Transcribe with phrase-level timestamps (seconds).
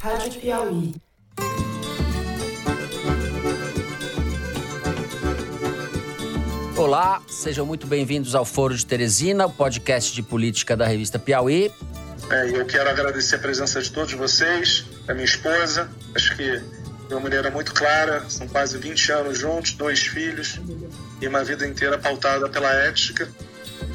[0.00, 0.94] Rádio Piauí.
[6.74, 11.70] Olá, sejam muito bem-vindos ao Foro de Teresina, o podcast de política da revista Piauí.
[12.30, 16.58] É, eu quero agradecer a presença de todos vocês, da minha esposa, acho que
[17.06, 20.58] de uma maneira muito clara, são quase 20 anos juntos, dois filhos
[21.20, 23.28] e uma vida inteira pautada pela ética.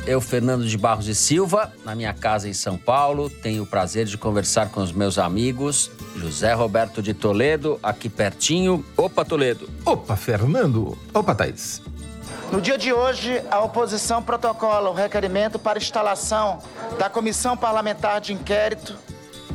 [0.08, 4.06] Eu, Fernando de Barros e Silva, na minha casa em São Paulo, tenho o prazer
[4.06, 8.86] de conversar com os meus amigos José Roberto de Toledo, aqui pertinho.
[8.96, 9.70] Opa, Toledo.
[9.84, 10.98] Opa, Fernando.
[11.14, 11.82] Opa, Thaís.
[12.52, 16.60] No dia de hoje, a oposição protocola o requerimento para instalação
[16.98, 18.96] da Comissão Parlamentar de Inquérito.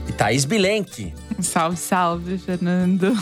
[0.08, 1.14] E Thaís Bilenque.
[1.40, 3.16] Salve, salve, Fernando.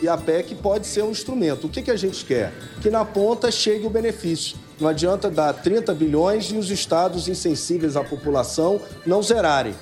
[0.00, 1.66] E a PEC pode ser um instrumento.
[1.66, 2.52] O que, que a gente quer?
[2.80, 4.56] Que na ponta chegue o benefício.
[4.80, 9.74] Não adianta dar 30 bilhões e os estados insensíveis à população não zerarem.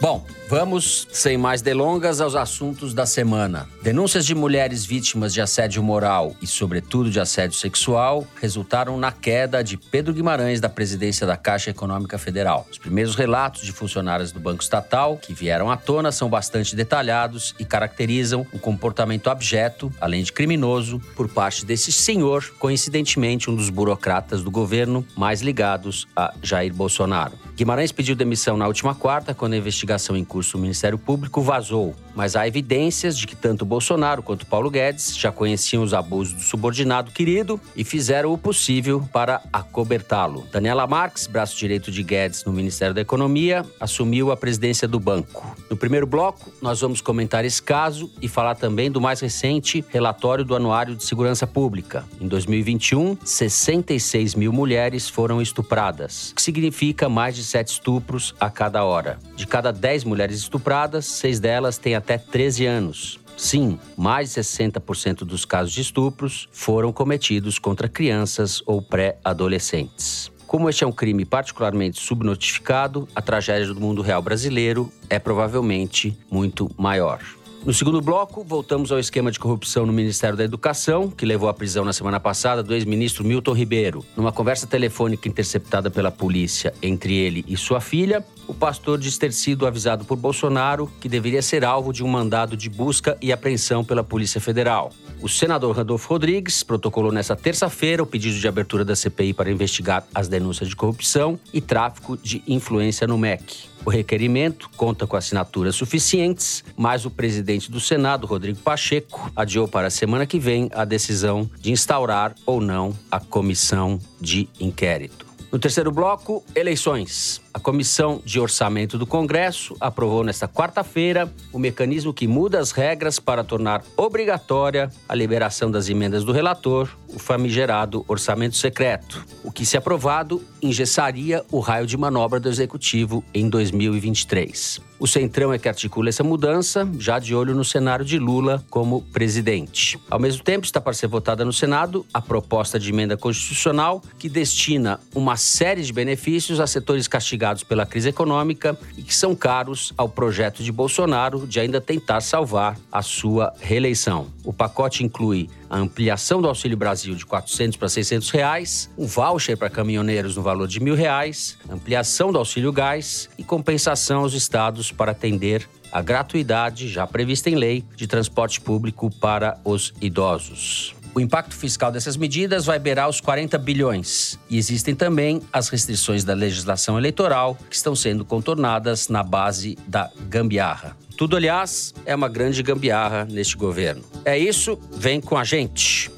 [0.00, 3.66] Bom, vamos, sem mais delongas, aos assuntos da semana.
[3.82, 9.64] Denúncias de mulheres vítimas de assédio moral e, sobretudo, de assédio sexual resultaram na queda
[9.64, 12.66] de Pedro Guimarães da presidência da Caixa Econômica Federal.
[12.70, 17.54] Os primeiros relatos de funcionários do Banco Estatal que vieram à tona são bastante detalhados
[17.58, 23.70] e caracterizam o comportamento abjeto, além de criminoso, por parte desse senhor, coincidentemente um dos
[23.70, 27.32] burocratas do governo mais ligados a Jair Bolsonaro.
[27.56, 31.94] Guimarães pediu demissão na última quarta, quando investigação em curso do Ministério Público vazou.
[32.14, 36.40] Mas há evidências de que tanto Bolsonaro quanto Paulo Guedes já conheciam os abusos do
[36.40, 40.46] subordinado querido e fizeram o possível para acobertá-lo.
[40.52, 45.56] Daniela Marques, braço direito de Guedes no Ministério da Economia, assumiu a presidência do banco.
[45.68, 50.44] No primeiro bloco, nós vamos comentar esse caso e falar também do mais recente relatório
[50.44, 52.04] do Anuário de Segurança Pública.
[52.20, 58.50] Em 2021, 66 mil mulheres foram estupradas, o que significa mais de sete estupros a
[58.50, 59.18] cada hora.
[59.34, 63.20] De cada 10 mulheres estupradas, seis delas têm até 13 anos.
[63.36, 70.28] Sim, mais de 60% dos casos de estupros foram cometidos contra crianças ou pré-adolescentes.
[70.44, 76.18] Como este é um crime particularmente subnotificado, a tragédia do mundo real brasileiro é provavelmente
[76.28, 77.20] muito maior.
[77.64, 81.54] No segundo bloco, voltamos ao esquema de corrupção no Ministério da Educação, que levou à
[81.54, 84.04] prisão na semana passada do ex-ministro Milton Ribeiro.
[84.14, 89.32] Numa conversa telefônica interceptada pela polícia entre ele e sua filha, o pastor diz ter
[89.32, 93.82] sido avisado por Bolsonaro que deveria ser alvo de um mandado de busca e apreensão
[93.82, 94.92] pela Polícia Federal.
[95.22, 100.06] O senador Randolfo Rodrigues protocolou nesta terça-feira o pedido de abertura da CPI para investigar
[100.14, 103.72] as denúncias de corrupção e tráfico de influência no MEC.
[103.84, 109.88] O requerimento conta com assinaturas suficientes, mas o presidente do Senado, Rodrigo Pacheco, adiou para
[109.88, 115.26] a semana que vem a decisão de instaurar ou não a comissão de inquérito.
[115.52, 117.43] No terceiro bloco, eleições.
[117.54, 123.20] A Comissão de Orçamento do Congresso aprovou nesta quarta-feira o mecanismo que muda as regras
[123.20, 129.64] para tornar obrigatória a liberação das emendas do relator, o famigerado orçamento secreto, o que,
[129.64, 134.80] se aprovado, engessaria o raio de manobra do executivo em 2023.
[134.98, 139.02] O Centrão é que articula essa mudança, já de olho no cenário de Lula como
[139.02, 139.98] presidente.
[140.08, 144.28] Ao mesmo tempo, está para ser votada no Senado a proposta de emenda constitucional que
[144.28, 149.92] destina uma série de benefícios a setores castigados pela crise econômica e que são caros
[149.96, 154.28] ao projeto de Bolsonaro de ainda tentar salvar a sua reeleição.
[154.42, 159.56] O pacote inclui a ampliação do Auxílio Brasil de 400 para 600 reais, um voucher
[159.56, 164.90] para caminhoneiros no valor de mil reais, ampliação do Auxílio Gás e compensação aos estados
[164.90, 170.94] para atender a gratuidade, já prevista em lei, de transporte público para os idosos.
[171.14, 174.36] O impacto fiscal dessas medidas vai beirar os 40 bilhões.
[174.50, 180.10] E existem também as restrições da legislação eleitoral que estão sendo contornadas na base da
[180.28, 180.96] gambiarra.
[181.16, 184.02] Tudo, aliás, é uma grande gambiarra neste governo.
[184.24, 186.10] É isso, vem com a gente.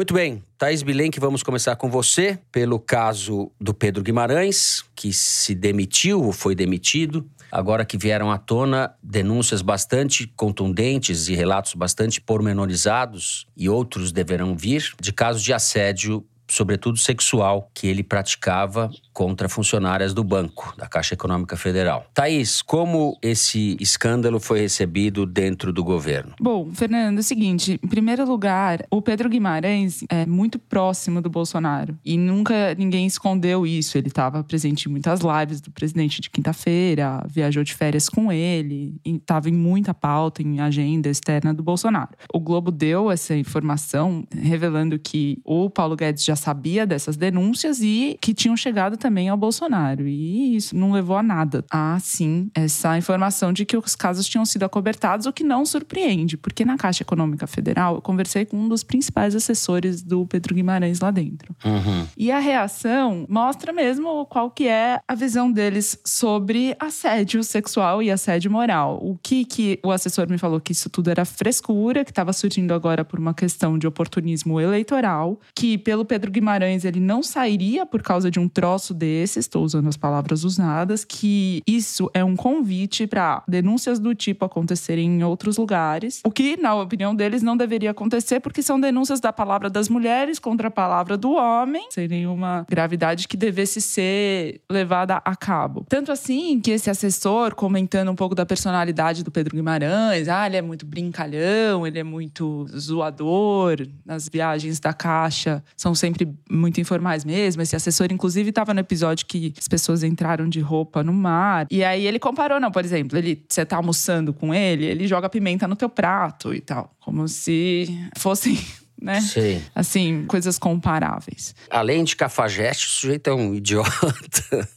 [0.00, 5.54] Muito bem, Thaís Bilenque, vamos começar com você pelo caso do Pedro Guimarães, que se
[5.54, 7.28] demitiu ou foi demitido.
[7.52, 14.56] Agora que vieram à tona denúncias bastante contundentes e relatos bastante pormenorizados, e outros deverão
[14.56, 20.86] vir, de casos de assédio sobretudo sexual, que ele praticava contra funcionárias do banco, da
[20.86, 22.06] Caixa Econômica Federal.
[22.14, 26.34] Thaís, como esse escândalo foi recebido dentro do governo?
[26.40, 31.30] Bom, Fernando, é o seguinte: em primeiro lugar, o Pedro Guimarães é muito próximo do
[31.30, 33.98] Bolsonaro e nunca ninguém escondeu isso.
[33.98, 39.00] Ele estava presente em muitas lives do presidente de quinta-feira, viajou de férias com ele,
[39.04, 42.10] estava em muita pauta, em agenda externa do Bolsonaro.
[42.32, 48.16] O Globo deu essa informação revelando que o Paulo Guedes já sabia dessas denúncias e
[48.20, 50.06] que tinham chegado também ao Bolsonaro.
[50.06, 51.64] E isso não levou a nada.
[51.70, 56.36] Ah, sim, essa informação de que os casos tinham sido acobertados, o que não surpreende,
[56.36, 61.00] porque na Caixa Econômica Federal eu conversei com um dos principais assessores do Pedro Guimarães
[61.00, 61.56] lá dentro.
[61.64, 62.06] Uhum.
[62.16, 68.10] E a reação mostra mesmo qual que é a visão deles sobre assédio sexual e
[68.10, 69.00] assédio moral.
[69.02, 72.74] O que que o assessor me falou que isso tudo era frescura, que estava surgindo
[72.74, 78.02] agora por uma questão de oportunismo eleitoral, que pelo Pedro Guimarães ele não sairia por
[78.02, 83.06] causa de um troço desses, estou usando as palavras usadas, que isso é um convite
[83.06, 87.90] para denúncias do tipo acontecerem em outros lugares, o que, na opinião deles, não deveria
[87.90, 92.66] acontecer porque são denúncias da palavra das mulheres contra a palavra do homem, sem nenhuma
[92.68, 95.84] gravidade que devesse ser levada a cabo.
[95.88, 100.56] Tanto assim que esse assessor, comentando um pouco da personalidade do Pedro Guimarães, ah, ele
[100.56, 107.24] é muito brincalhão, ele é muito zoador, nas viagens da Caixa são sempre muito informais
[107.24, 107.62] mesmo.
[107.62, 111.66] Esse assessor, inclusive, estava no episódio que as pessoas entraram de roupa no mar.
[111.70, 115.28] E aí ele comparou, não, por exemplo, ele, você tá almoçando com ele, ele joga
[115.28, 116.94] pimenta no teu prato e tal.
[117.00, 117.86] Como se
[118.16, 118.58] fossem
[119.00, 119.20] né?
[119.20, 119.62] Sim.
[119.74, 121.54] Assim, coisas comparáveis.
[121.70, 124.68] Além de cafajeste, o sujeito é um idiota.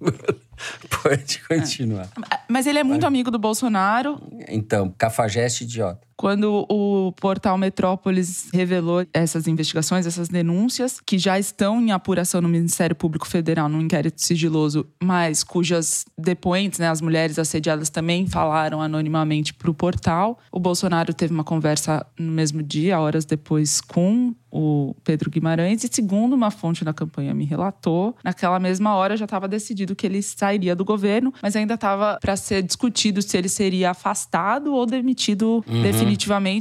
[1.02, 2.08] Pode continuar.
[2.48, 4.20] Mas ele é muito amigo do Bolsonaro.
[4.48, 6.07] Então, cafajeste idiota.
[6.18, 12.48] Quando o portal Metrópolis revelou essas investigações, essas denúncias, que já estão em apuração no
[12.48, 18.82] Ministério Público Federal, num inquérito sigiloso, mas cujas depoentes, né, as mulheres assediadas, também falaram
[18.82, 24.34] anonimamente para o portal, o Bolsonaro teve uma conversa no mesmo dia, horas depois, com
[24.50, 29.26] o Pedro Guimarães, e segundo uma fonte da campanha me relatou, naquela mesma hora já
[29.26, 33.48] estava decidido que ele sairia do governo, mas ainda estava para ser discutido se ele
[33.48, 35.82] seria afastado ou demitido Uhum.
[35.82, 36.07] definitivamente.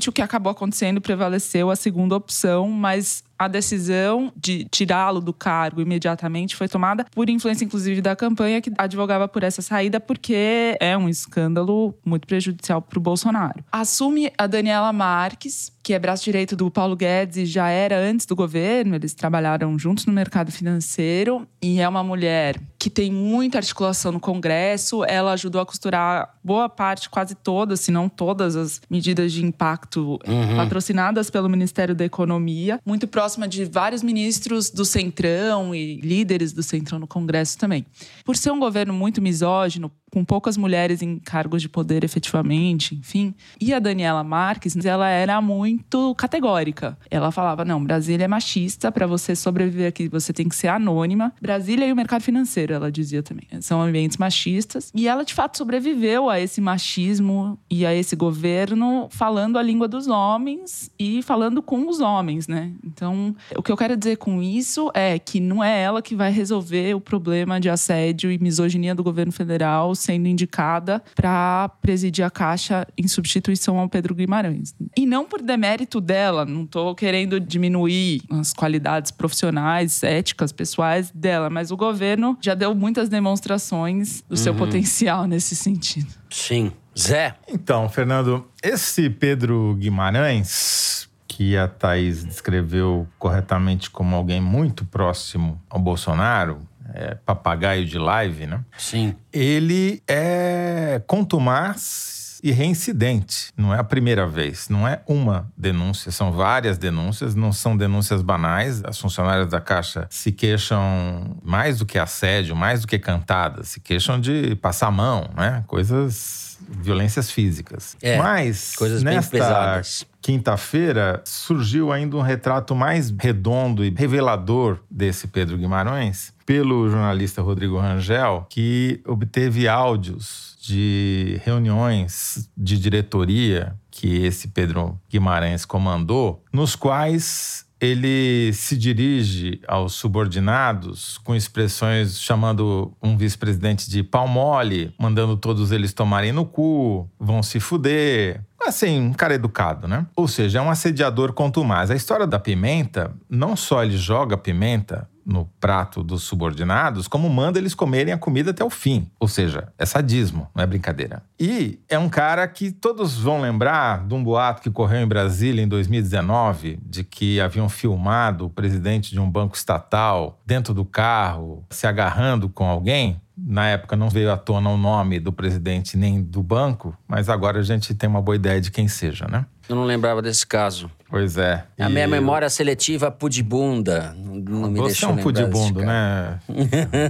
[0.10, 5.82] O que acabou acontecendo prevaleceu a segunda opção, mas a decisão de tirá-lo do cargo
[5.82, 10.98] imediatamente foi tomada por influência, inclusive, da campanha que advogava por essa saída, porque é
[10.98, 13.64] um escândalo muito prejudicial para o Bolsonaro.
[13.72, 18.26] Assume a Daniela Marques, que é braço direito do Paulo Guedes e já era antes
[18.26, 23.58] do governo, eles trabalharam juntos no mercado financeiro, e é uma mulher que tem muita
[23.58, 25.04] articulação no Congresso.
[25.06, 30.20] Ela ajudou a costurar boa parte, quase todas, se não todas, as medidas de impacto
[30.56, 36.64] patrocinadas pelo Ministério da Economia, muito próxima de vários ministros do Centrão e líderes do
[36.64, 37.86] Centrão no Congresso também.
[38.24, 43.34] Por ser um governo muito misógino, com poucas mulheres em cargos de poder efetivamente, enfim.
[43.60, 46.98] E a Daniela Marques, ela era muito categórica.
[47.12, 51.34] Ela falava: não, Brasília é machista, para você sobreviver aqui você tem que ser anônima.
[51.42, 53.46] Brasília e o mercado financeiro, ela dizia também.
[53.62, 54.92] São ambientes machistas.
[54.96, 59.88] E ela, de fato, sobreviveu a esse machismo e a esse governo falando a língua
[59.88, 62.72] dos homens e falando com os homens, né?
[62.84, 63.16] Então,
[63.56, 66.94] o que eu quero dizer com isso é que não é ela que vai resolver
[66.96, 72.88] o problema de assédio e misoginia do governo federal sendo indicada para presidir a Caixa
[72.98, 74.74] em substituição ao Pedro Guimarães.
[74.96, 81.50] E não por demérito dela, não estou querendo diminuir as qualidades profissionais, éticas, pessoais dela,
[81.50, 86.08] mas o governo já deu muitas demonstrações do seu potencial nesse sentido.
[86.30, 86.72] Sim.
[86.98, 90.97] Zé, Então, Fernando, esse Pedro Guimarães,
[91.38, 96.58] que a Thaís descreveu corretamente como alguém muito próximo ao Bolsonaro,
[96.96, 98.62] é, papagaio de live, né?
[98.76, 99.14] sim.
[99.32, 103.52] Ele é contumaz e reincidente.
[103.56, 108.24] Não é a primeira vez, não é uma denúncia, são várias denúncias, não são denúncias
[108.24, 108.82] banais.
[108.84, 113.80] As funcionárias da Caixa se queixam mais do que assédio, mais do que cantadas, se
[113.80, 115.64] queixam de passar a mão, né?
[115.68, 117.96] Coisas, violências físicas.
[118.02, 120.06] É, Mas coisas bem nesta pesadas.
[120.22, 127.78] quinta-feira surgiu ainda um retrato mais redondo e revelador desse Pedro Guimarães pelo jornalista Rodrigo
[127.78, 137.67] Rangel, que obteve áudios de reuniões de diretoria que esse Pedro Guimarães comandou, nos quais
[137.80, 145.72] ele se dirige aos subordinados com expressões chamando um vice-presidente de pau mole, mandando todos
[145.72, 148.44] eles tomarem no cu, vão se fuder.
[148.60, 150.06] Assim, um cara educado, né?
[150.16, 151.92] Ou seja, é um assediador contumaz.
[151.92, 157.60] A história da pimenta, não só ele joga pimenta no prato dos subordinados, como manda
[157.60, 159.12] eles comerem a comida até o fim.
[159.20, 161.22] Ou seja, é sadismo, não é brincadeira.
[161.38, 165.62] E é um cara que todos vão lembrar de um boato que correu em Brasília
[165.62, 171.66] em 2019, de que haviam filmado o presidente de um banco estatal dentro do carro,
[171.70, 173.22] se agarrando com alguém.
[173.38, 177.60] Na época não veio à tona o nome do presidente nem do banco, mas agora
[177.60, 179.46] a gente tem uma boa ideia de quem seja, né?
[179.70, 180.90] Eu não lembrava desse caso.
[181.10, 181.64] Pois é.
[181.80, 184.14] A minha memória seletiva pudibunda.
[184.18, 186.40] Não me Você é um pudibundo, né?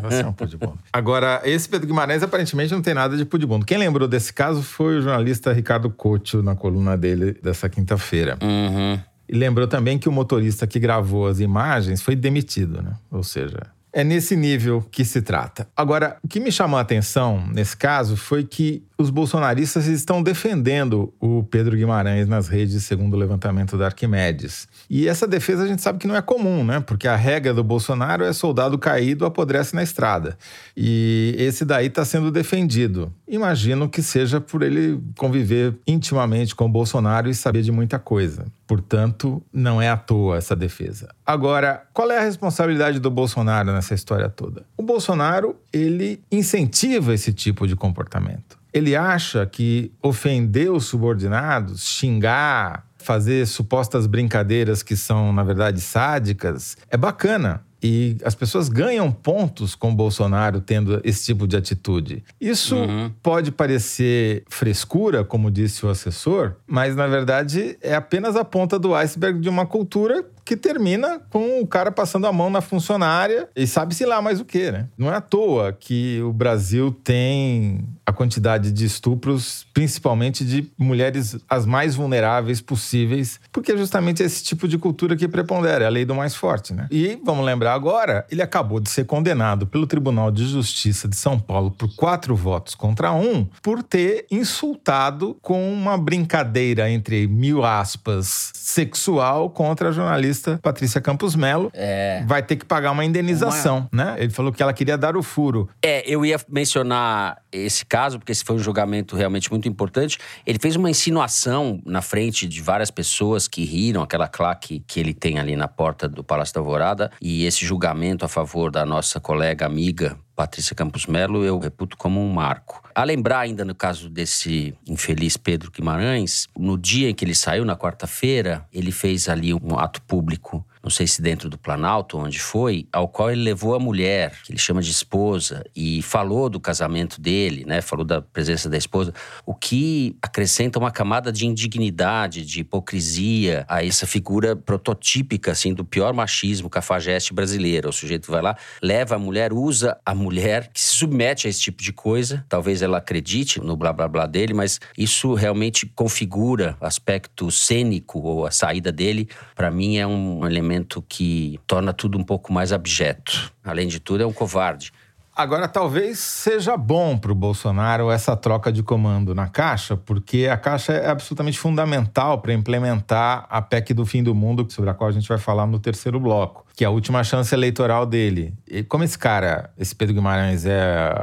[0.04, 0.78] Você é um pudibundo.
[0.94, 3.66] Agora, esse Pedro Guimarães aparentemente não tem nada de pudibundo.
[3.66, 8.38] Quem lembrou desse caso foi o jornalista Ricardo Couto na coluna dele dessa quinta-feira.
[8.42, 9.00] Uhum.
[9.30, 12.94] E lembrou também que o motorista que gravou as imagens foi demitido, né?
[13.12, 13.58] Ou seja,
[13.98, 15.68] é nesse nível que se trata.
[15.76, 21.12] Agora, o que me chamou a atenção nesse caso foi que os bolsonaristas estão defendendo
[21.20, 24.68] o Pedro Guimarães nas redes, segundo o levantamento da Arquimedes.
[24.88, 26.80] E essa defesa a gente sabe que não é comum, né?
[26.80, 30.38] Porque a regra do Bolsonaro é soldado caído apodrece na estrada.
[30.76, 33.12] E esse daí está sendo defendido.
[33.28, 38.46] Imagino que seja por ele conviver intimamente com o Bolsonaro e saber de muita coisa.
[38.68, 41.08] Portanto, não é à toa essa defesa.
[41.26, 44.66] Agora, qual é a responsabilidade do Bolsonaro nessa história toda?
[44.76, 48.60] O Bolsonaro, ele incentiva esse tipo de comportamento.
[48.74, 56.76] Ele acha que ofender os subordinados, xingar, fazer supostas brincadeiras que são, na verdade, sádicas,
[56.90, 57.64] é bacana.
[57.88, 62.24] E as pessoas ganham pontos com o Bolsonaro tendo esse tipo de atitude.
[62.40, 63.12] Isso Uhum.
[63.24, 68.94] pode parecer frescura, como disse o assessor, mas na verdade é apenas a ponta do
[68.94, 73.68] iceberg de uma cultura que termina com o cara passando a mão na funcionária e
[73.68, 74.88] sabe-se lá mais o que, né?
[74.98, 81.38] Não é à toa que o Brasil tem a quantidade de estupros, principalmente de mulheres
[81.50, 85.90] as mais vulneráveis possíveis, porque é justamente esse tipo de cultura que prepondera, é a
[85.90, 86.88] lei do mais forte, né?
[86.90, 91.38] E vamos lembrar agora, ele acabou de ser condenado pelo Tribunal de Justiça de São
[91.38, 98.54] Paulo por quatro votos contra um, por ter insultado com uma brincadeira entre mil aspas
[98.56, 101.72] sexual contra a jornalista Patrícia Campos Melo.
[101.74, 102.24] É.
[102.26, 104.16] Vai ter que pagar uma indenização, né?
[104.18, 105.70] Ele falou que ela queria dar o furo.
[105.82, 110.18] É, eu ia mencionar esse caso, porque esse foi um julgamento realmente muito importante.
[110.46, 115.14] Ele fez uma insinuação na frente de várias pessoas que riram, aquela claque que ele
[115.14, 117.12] tem ali na porta do Palácio da Alvorada.
[117.22, 122.24] E esse julgamento a favor da nossa colega amiga Patrícia Campos Melo, eu reputo como
[122.24, 122.84] um marco.
[122.94, 127.66] A lembrar ainda no caso desse infeliz Pedro Guimarães, no dia em que ele saiu,
[127.66, 132.40] na quarta-feira, ele fez ali um ato público não sei se dentro do Planalto, onde
[132.40, 136.60] foi, ao qual ele levou a mulher, que ele chama de esposa, e falou do
[136.60, 137.82] casamento dele, né?
[137.82, 139.14] Falou da presença da esposa,
[139.46, 145.84] o que acrescenta uma camada de indignidade, de hipocrisia a essa figura prototípica, assim, do
[145.84, 147.90] pior machismo cafajeste brasileiro.
[147.90, 151.62] O sujeito vai lá, leva a mulher, usa a mulher, que se submete a esse
[151.62, 152.46] tipo de coisa.
[152.48, 158.46] Talvez ela acredite no blá blá blá dele, mas isso realmente configura aspecto cênico ou
[158.46, 159.28] a saída dele.
[159.56, 160.67] Para mim é um elemento
[161.08, 163.52] que torna tudo um pouco mais abjeto.
[163.64, 164.92] Além de tudo, é um covarde.
[165.38, 170.58] Agora, talvez seja bom para o Bolsonaro essa troca de comando na Caixa, porque a
[170.58, 175.12] Caixa é absolutamente fundamental para implementar a PEC do fim do mundo, sobre a qual
[175.12, 178.52] a gente vai falar no terceiro bloco, que é a última chance eleitoral dele.
[178.68, 181.14] E como esse cara, esse Pedro Guimarães, é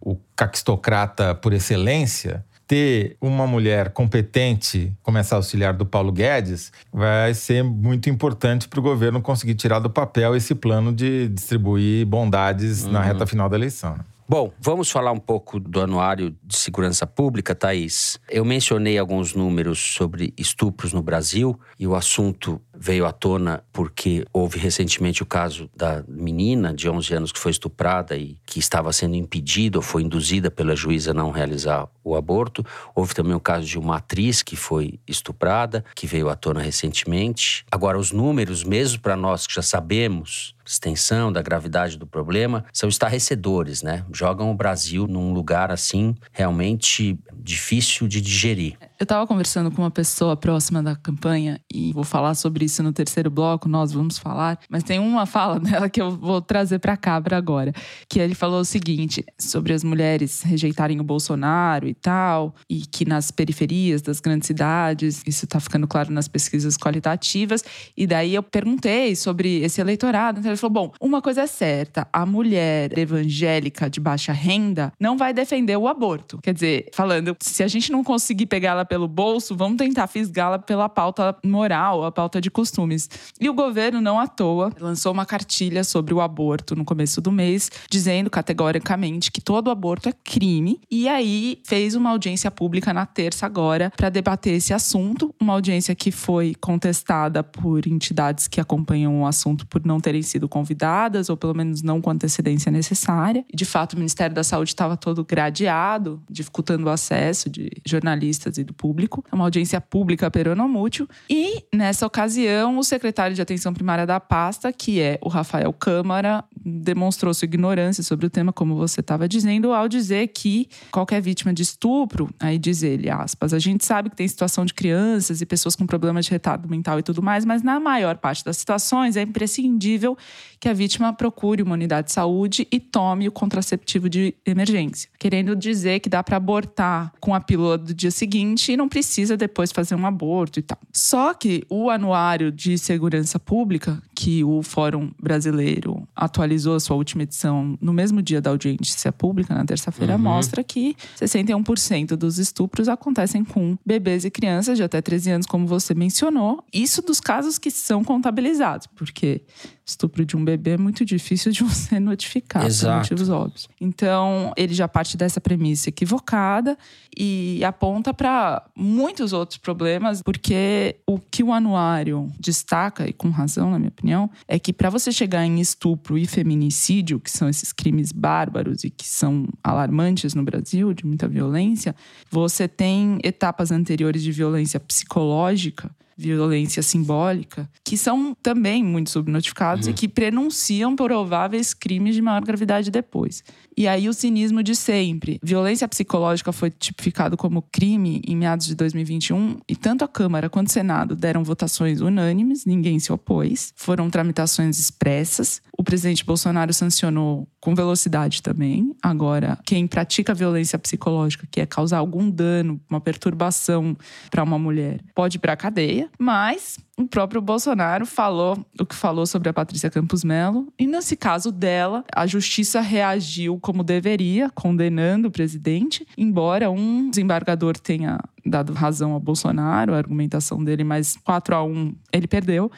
[0.00, 7.34] o caquistocrata por excelência, ter uma mulher competente como essa auxiliar do Paulo Guedes vai
[7.34, 12.84] ser muito importante para o governo conseguir tirar do papel esse plano de distribuir bondades
[12.84, 13.96] na reta final da eleição.
[13.96, 14.04] né?
[14.28, 18.18] Bom, vamos falar um pouco do Anuário de Segurança Pública, Thaís.
[18.30, 24.26] Eu mencionei alguns números sobre estupros no Brasil e o assunto veio à tona porque
[24.32, 28.92] houve recentemente o caso da menina de 11 anos que foi estuprada e que estava
[28.92, 32.66] sendo impedida ou foi induzida pela juíza a não realizar o aborto.
[32.92, 37.64] Houve também o caso de uma atriz que foi estuprada, que veio à tona recentemente.
[37.70, 42.88] Agora, os números, mesmo para nós que já sabemos extensão da gravidade do problema, são
[42.88, 44.04] estarrecedores, né?
[44.12, 48.76] Jogam o Brasil num lugar assim realmente difícil de digerir.
[49.02, 52.92] Eu estava conversando com uma pessoa próxima da campanha e vou falar sobre isso no
[52.92, 56.96] terceiro bloco, nós vamos falar, mas tem uma fala dela que eu vou trazer para
[56.96, 57.72] cá pra agora,
[58.08, 63.04] que ele falou o seguinte sobre as mulheres rejeitarem o Bolsonaro e tal, e que
[63.04, 67.64] nas periferias das grandes cidades, isso tá ficando claro nas pesquisas qualitativas,
[67.96, 72.06] e daí eu perguntei sobre esse eleitorado, então ele falou: "Bom, uma coisa é certa,
[72.12, 76.38] a mulher evangélica de baixa renda não vai defender o aborto".
[76.42, 80.88] Quer dizer, falando, se a gente não conseguir pegá-la pelo bolso, vamos tentar fisgá-la pela
[80.88, 83.08] pauta moral, a pauta de costumes.
[83.40, 87.32] E o governo, não à toa, lançou uma cartilha sobre o aborto no começo do
[87.32, 90.80] mês, dizendo categoricamente que todo aborto é crime.
[90.90, 95.34] E aí fez uma audiência pública na terça agora para debater esse assunto.
[95.40, 100.41] Uma audiência que foi contestada por entidades que acompanham o assunto por não terem sido
[100.48, 103.44] convidadas, ou pelo menos não com antecedência necessária.
[103.52, 108.64] De fato, o Ministério da Saúde estava todo gradeado, dificultando o acesso de jornalistas e
[108.64, 111.08] do público, é uma audiência pública peronomútil.
[111.28, 116.44] E, nessa ocasião, o secretário de Atenção Primária da pasta, que é o Rafael Câmara,
[116.64, 121.52] demonstrou sua ignorância sobre o tema, como você estava dizendo, ao dizer que qualquer vítima
[121.52, 125.46] de estupro, aí diz ele, aspas, a gente sabe que tem situação de crianças e
[125.46, 129.16] pessoas com problemas de retardo mental e tudo mais, mas na maior parte das situações
[129.16, 130.16] é imprescindível
[130.58, 135.10] que a vítima procure uma unidade de saúde e tome o contraceptivo de emergência.
[135.18, 139.36] Querendo dizer que dá para abortar com a pílula do dia seguinte e não precisa
[139.36, 140.78] depois fazer um aborto e tal.
[140.92, 147.24] Só que o Anuário de Segurança Pública, que o Fórum Brasileiro atualizou a sua última
[147.24, 150.20] edição no mesmo dia da audiência pública, na terça-feira, uhum.
[150.20, 155.66] mostra que 61% dos estupros acontecem com bebês e crianças de até 13 anos, como
[155.66, 156.62] você mencionou.
[156.72, 159.42] Isso dos casos que são contabilizados, porque
[159.84, 162.92] estupro de um bebê é muito difícil de você notificar Exato.
[162.92, 163.68] por motivos óbvios.
[163.80, 166.76] Então, ele já parte dessa premissa equivocada
[167.16, 173.70] e aponta para muitos outros problemas, porque o que o anuário destaca, e com razão,
[173.70, 177.72] na minha opinião, é que para você chegar em estupro e feminicídio, que são esses
[177.72, 181.94] crimes bárbaros e que são alarmantes no Brasil, de muita violência,
[182.30, 189.92] você tem etapas anteriores de violência psicológica violência simbólica, que são também muito subnotificados uhum.
[189.92, 193.42] e que prenunciam prováveis crimes de maior gravidade depois.
[193.76, 195.38] E aí o cinismo de sempre.
[195.42, 200.68] Violência psicológica foi tipificado como crime em meados de 2021 e tanto a Câmara quanto
[200.68, 203.72] o Senado deram votações unânimes, ninguém se opôs.
[203.76, 205.62] Foram tramitações expressas.
[205.76, 208.92] O presidente Bolsonaro sancionou com velocidade também.
[209.00, 213.96] Agora, quem pratica violência psicológica, que é causar algum dano, uma perturbação
[214.32, 219.26] para uma mulher, pode ir para cadeia, mas o próprio Bolsonaro falou o que falou
[219.26, 220.72] sobre a Patrícia Campos Melo.
[220.76, 227.78] E nesse caso dela, a justiça reagiu como deveria, condenando o presidente, embora um desembargador
[227.78, 232.72] tenha dado razão ao Bolsonaro, a argumentação dele, mas 4 a 1 ele perdeu.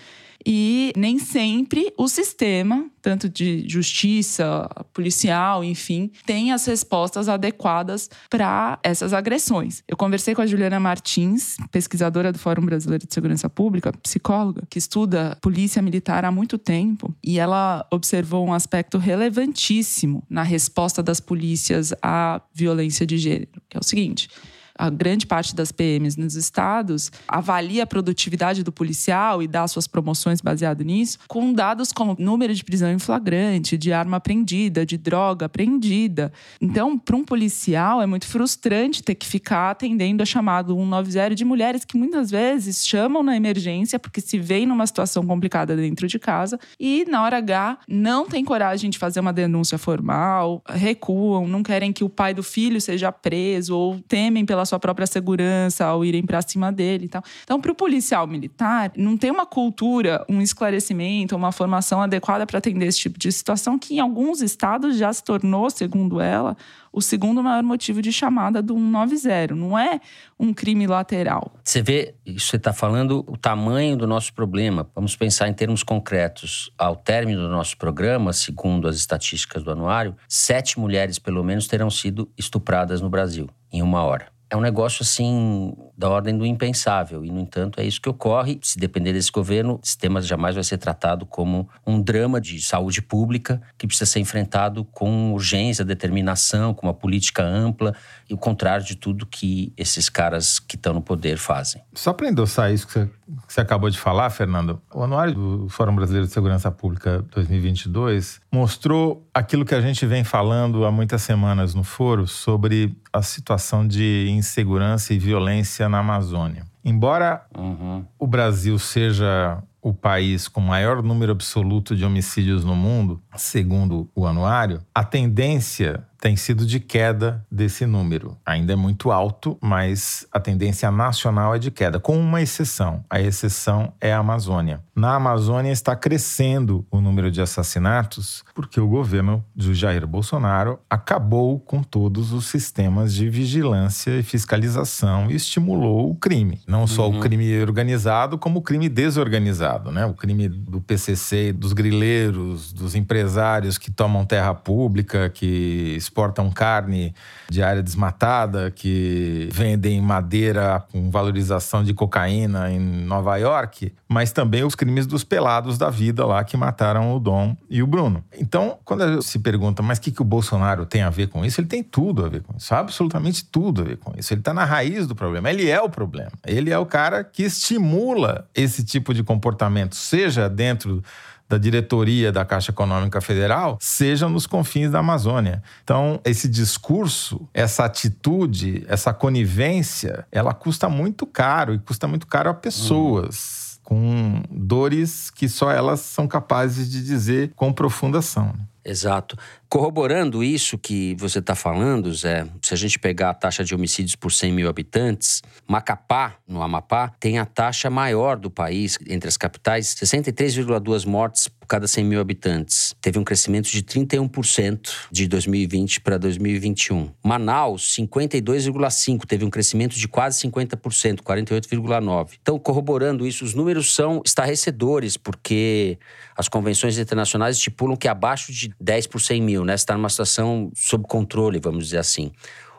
[0.46, 8.78] E nem sempre o sistema, tanto de justiça, policial, enfim, tem as respostas adequadas para
[8.82, 9.82] essas agressões.
[9.88, 14.78] Eu conversei com a Juliana Martins, pesquisadora do Fórum Brasileiro de Segurança Pública, psicóloga, que
[14.78, 21.20] estuda polícia militar há muito tempo, e ela observou um aspecto relevantíssimo na resposta das
[21.20, 24.28] polícias à violência de gênero, que é o seguinte:
[24.76, 29.86] a grande parte das PMs nos estados avalia a produtividade do policial e dá suas
[29.86, 34.96] promoções baseado nisso, com dados como número de prisão em flagrante, de arma apreendida, de
[34.96, 36.32] droga apreendida.
[36.60, 41.44] Então, para um policial é muito frustrante ter que ficar atendendo a chamado 190 de
[41.44, 46.18] mulheres que muitas vezes chamam na emergência porque se veem numa situação complicada dentro de
[46.18, 51.62] casa e na hora H não tem coragem de fazer uma denúncia formal, recuam, não
[51.62, 55.84] querem que o pai do filho seja preso ou temem pela pela sua própria segurança
[55.84, 57.22] ao irem para cima dele e tal.
[57.42, 62.58] Então, para o policial militar, não tem uma cultura, um esclarecimento, uma formação adequada para
[62.58, 66.56] atender esse tipo de situação que em alguns estados já se tornou, segundo ela,
[66.92, 69.54] o segundo maior motivo de chamada do 190.
[69.54, 70.00] Não é
[70.38, 71.52] um crime lateral.
[71.62, 74.88] Você vê, você está falando, o tamanho do nosso problema.
[74.94, 76.70] Vamos pensar em termos concretos.
[76.78, 81.90] Ao término do nosso programa, segundo as estatísticas do anuário, sete mulheres, pelo menos, terão
[81.90, 87.24] sido estupradas no Brasil em uma hora é um negócio assim da ordem do impensável.
[87.24, 88.60] E, no entanto, é isso que ocorre.
[88.62, 93.02] Se depender desse governo, esse tema jamais vai ser tratado como um drama de saúde
[93.02, 97.94] pública que precisa ser enfrentado com urgência, determinação, com uma política ampla
[98.30, 101.82] e o contrário de tudo que esses caras que estão no poder fazem.
[101.92, 105.68] Só para endossar isso que você, que você acabou de falar, Fernando, o Anuário do
[105.68, 111.22] Fórum Brasileiro de Segurança Pública 2022 mostrou aquilo que a gente vem falando há muitas
[111.22, 116.66] semanas no foro sobre a situação de insegurança e violência na Amazônia.
[116.84, 118.04] Embora uhum.
[118.18, 124.26] o Brasil seja o país com maior número absoluto de homicídios no mundo, segundo o
[124.26, 128.34] anuário, a tendência tem sido de queda desse número.
[128.46, 133.04] Ainda é muito alto, mas a tendência nacional é de queda, com uma exceção.
[133.10, 134.80] A exceção é a Amazônia.
[134.96, 141.60] Na Amazônia está crescendo o número de assassinatos porque o governo de Jair Bolsonaro acabou
[141.60, 146.58] com todos os sistemas de vigilância e fiscalização e estimulou o crime.
[146.66, 147.18] Não só uhum.
[147.18, 150.06] o crime organizado, como o crime desorganizado, né?
[150.06, 157.12] O crime do PCC, dos grileiros, dos empresários que tomam terra pública, que exportam carne
[157.50, 164.62] de área desmatada, que vendem madeira com valorização de cocaína em Nova York, mas também
[164.62, 168.24] os crimes dos pelados da vida lá que mataram o Dom e o Bruno.
[168.38, 171.60] Então, quando se pergunta, mas o que, que o Bolsonaro tem a ver com isso?
[171.60, 174.32] Ele tem tudo a ver com isso, absolutamente tudo a ver com isso.
[174.32, 176.32] Ele está na raiz do problema, ele é o problema.
[176.46, 181.02] Ele é o cara que estimula esse tipo de comportamento, seja dentro
[181.48, 185.62] da diretoria da Caixa Econômica Federal, seja nos confins da Amazônia.
[185.82, 192.50] Então, esse discurso, essa atitude, essa conivência, ela custa muito caro e custa muito caro
[192.50, 193.62] a pessoas.
[193.62, 193.74] Hum.
[193.84, 198.46] Com dores que só elas são capazes de dizer com profunda são.
[198.46, 198.66] Né?
[198.82, 199.36] Exato.
[199.74, 204.14] Corroborando isso que você está falando, Zé, se a gente pegar a taxa de homicídios
[204.14, 209.36] por 100 mil habitantes, Macapá, no Amapá, tem a taxa maior do país, entre as
[209.36, 212.94] capitais, 63,2 mortes por cada 100 mil habitantes.
[213.00, 217.10] Teve um crescimento de 31% de 2020 para 2021.
[217.24, 222.34] Manaus, 52,5%, teve um crescimento de quase 50%, 48,9%.
[222.40, 225.98] Então, corroborando isso, os números são estarrecedores, porque
[226.36, 229.74] as convenções internacionais estipulam que abaixo de 10 por 100 mil, né?
[229.74, 232.32] Está numa situação sob controle, vamos dizer assim.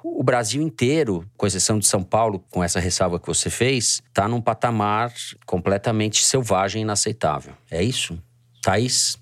[0.03, 4.27] O Brasil inteiro, com exceção de São Paulo, com essa ressalva que você fez, está
[4.27, 5.11] num patamar
[5.45, 7.53] completamente selvagem e inaceitável.
[7.71, 8.17] É isso?
[8.61, 9.17] Thaís?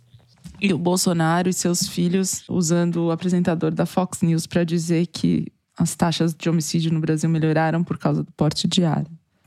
[0.62, 5.48] E o Bolsonaro e seus filhos usando o apresentador da Fox News para dizer que
[5.78, 8.84] as taxas de homicídio no Brasil melhoraram por causa do porte de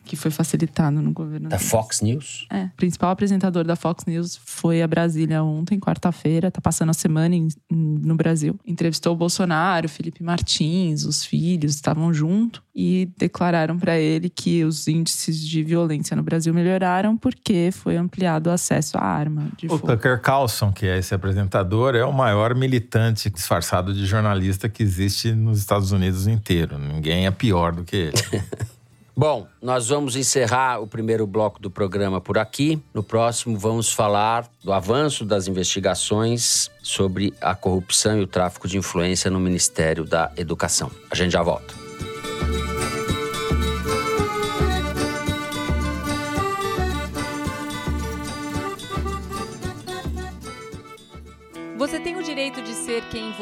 [0.06, 1.48] que foi facilitado no governo.
[1.48, 2.46] Da Fox News?
[2.50, 2.64] É.
[2.64, 7.34] O principal apresentador da Fox News foi a Brasília ontem, quarta-feira, tá passando a semana
[7.34, 8.58] em, no Brasil.
[8.64, 14.86] Entrevistou o Bolsonaro, Felipe Martins, os filhos estavam junto e declararam para ele que os
[14.86, 19.70] índices de violência no Brasil melhoraram porque foi ampliado o acesso à arma de o
[19.70, 19.86] fogo.
[19.86, 25.32] Tucker Carlson, que é esse apresentador, é o maior militante disfarçado de jornalista que existe
[25.32, 26.78] nos Estados Unidos inteiro.
[26.78, 28.12] Ninguém é pior do que ele.
[29.18, 32.78] Bom, nós vamos encerrar o primeiro bloco do programa por aqui.
[32.92, 38.76] No próximo, vamos falar do avanço das investigações sobre a corrupção e o tráfico de
[38.76, 40.90] influência no Ministério da Educação.
[41.10, 41.85] A gente já volta.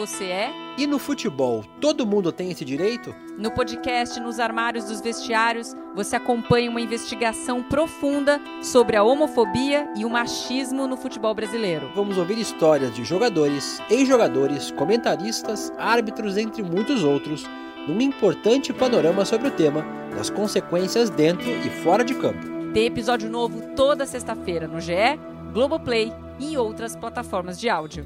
[0.07, 0.53] Você é?
[0.77, 3.14] E no futebol, todo mundo tem esse direito?
[3.38, 10.05] No podcast Nos Armários dos Vestiários, você acompanha uma investigação profunda sobre a homofobia e
[10.05, 11.90] o machismo no futebol brasileiro.
[11.95, 17.47] Vamos ouvir histórias de jogadores, ex-jogadores, comentaristas, árbitros, entre muitos outros,
[17.88, 19.83] num importante panorama sobre o tema,
[20.14, 22.47] das consequências dentro e fora de campo.
[22.75, 25.19] Tem episódio novo toda sexta-feira no GE,
[25.55, 28.05] Globoplay e outras plataformas de áudio.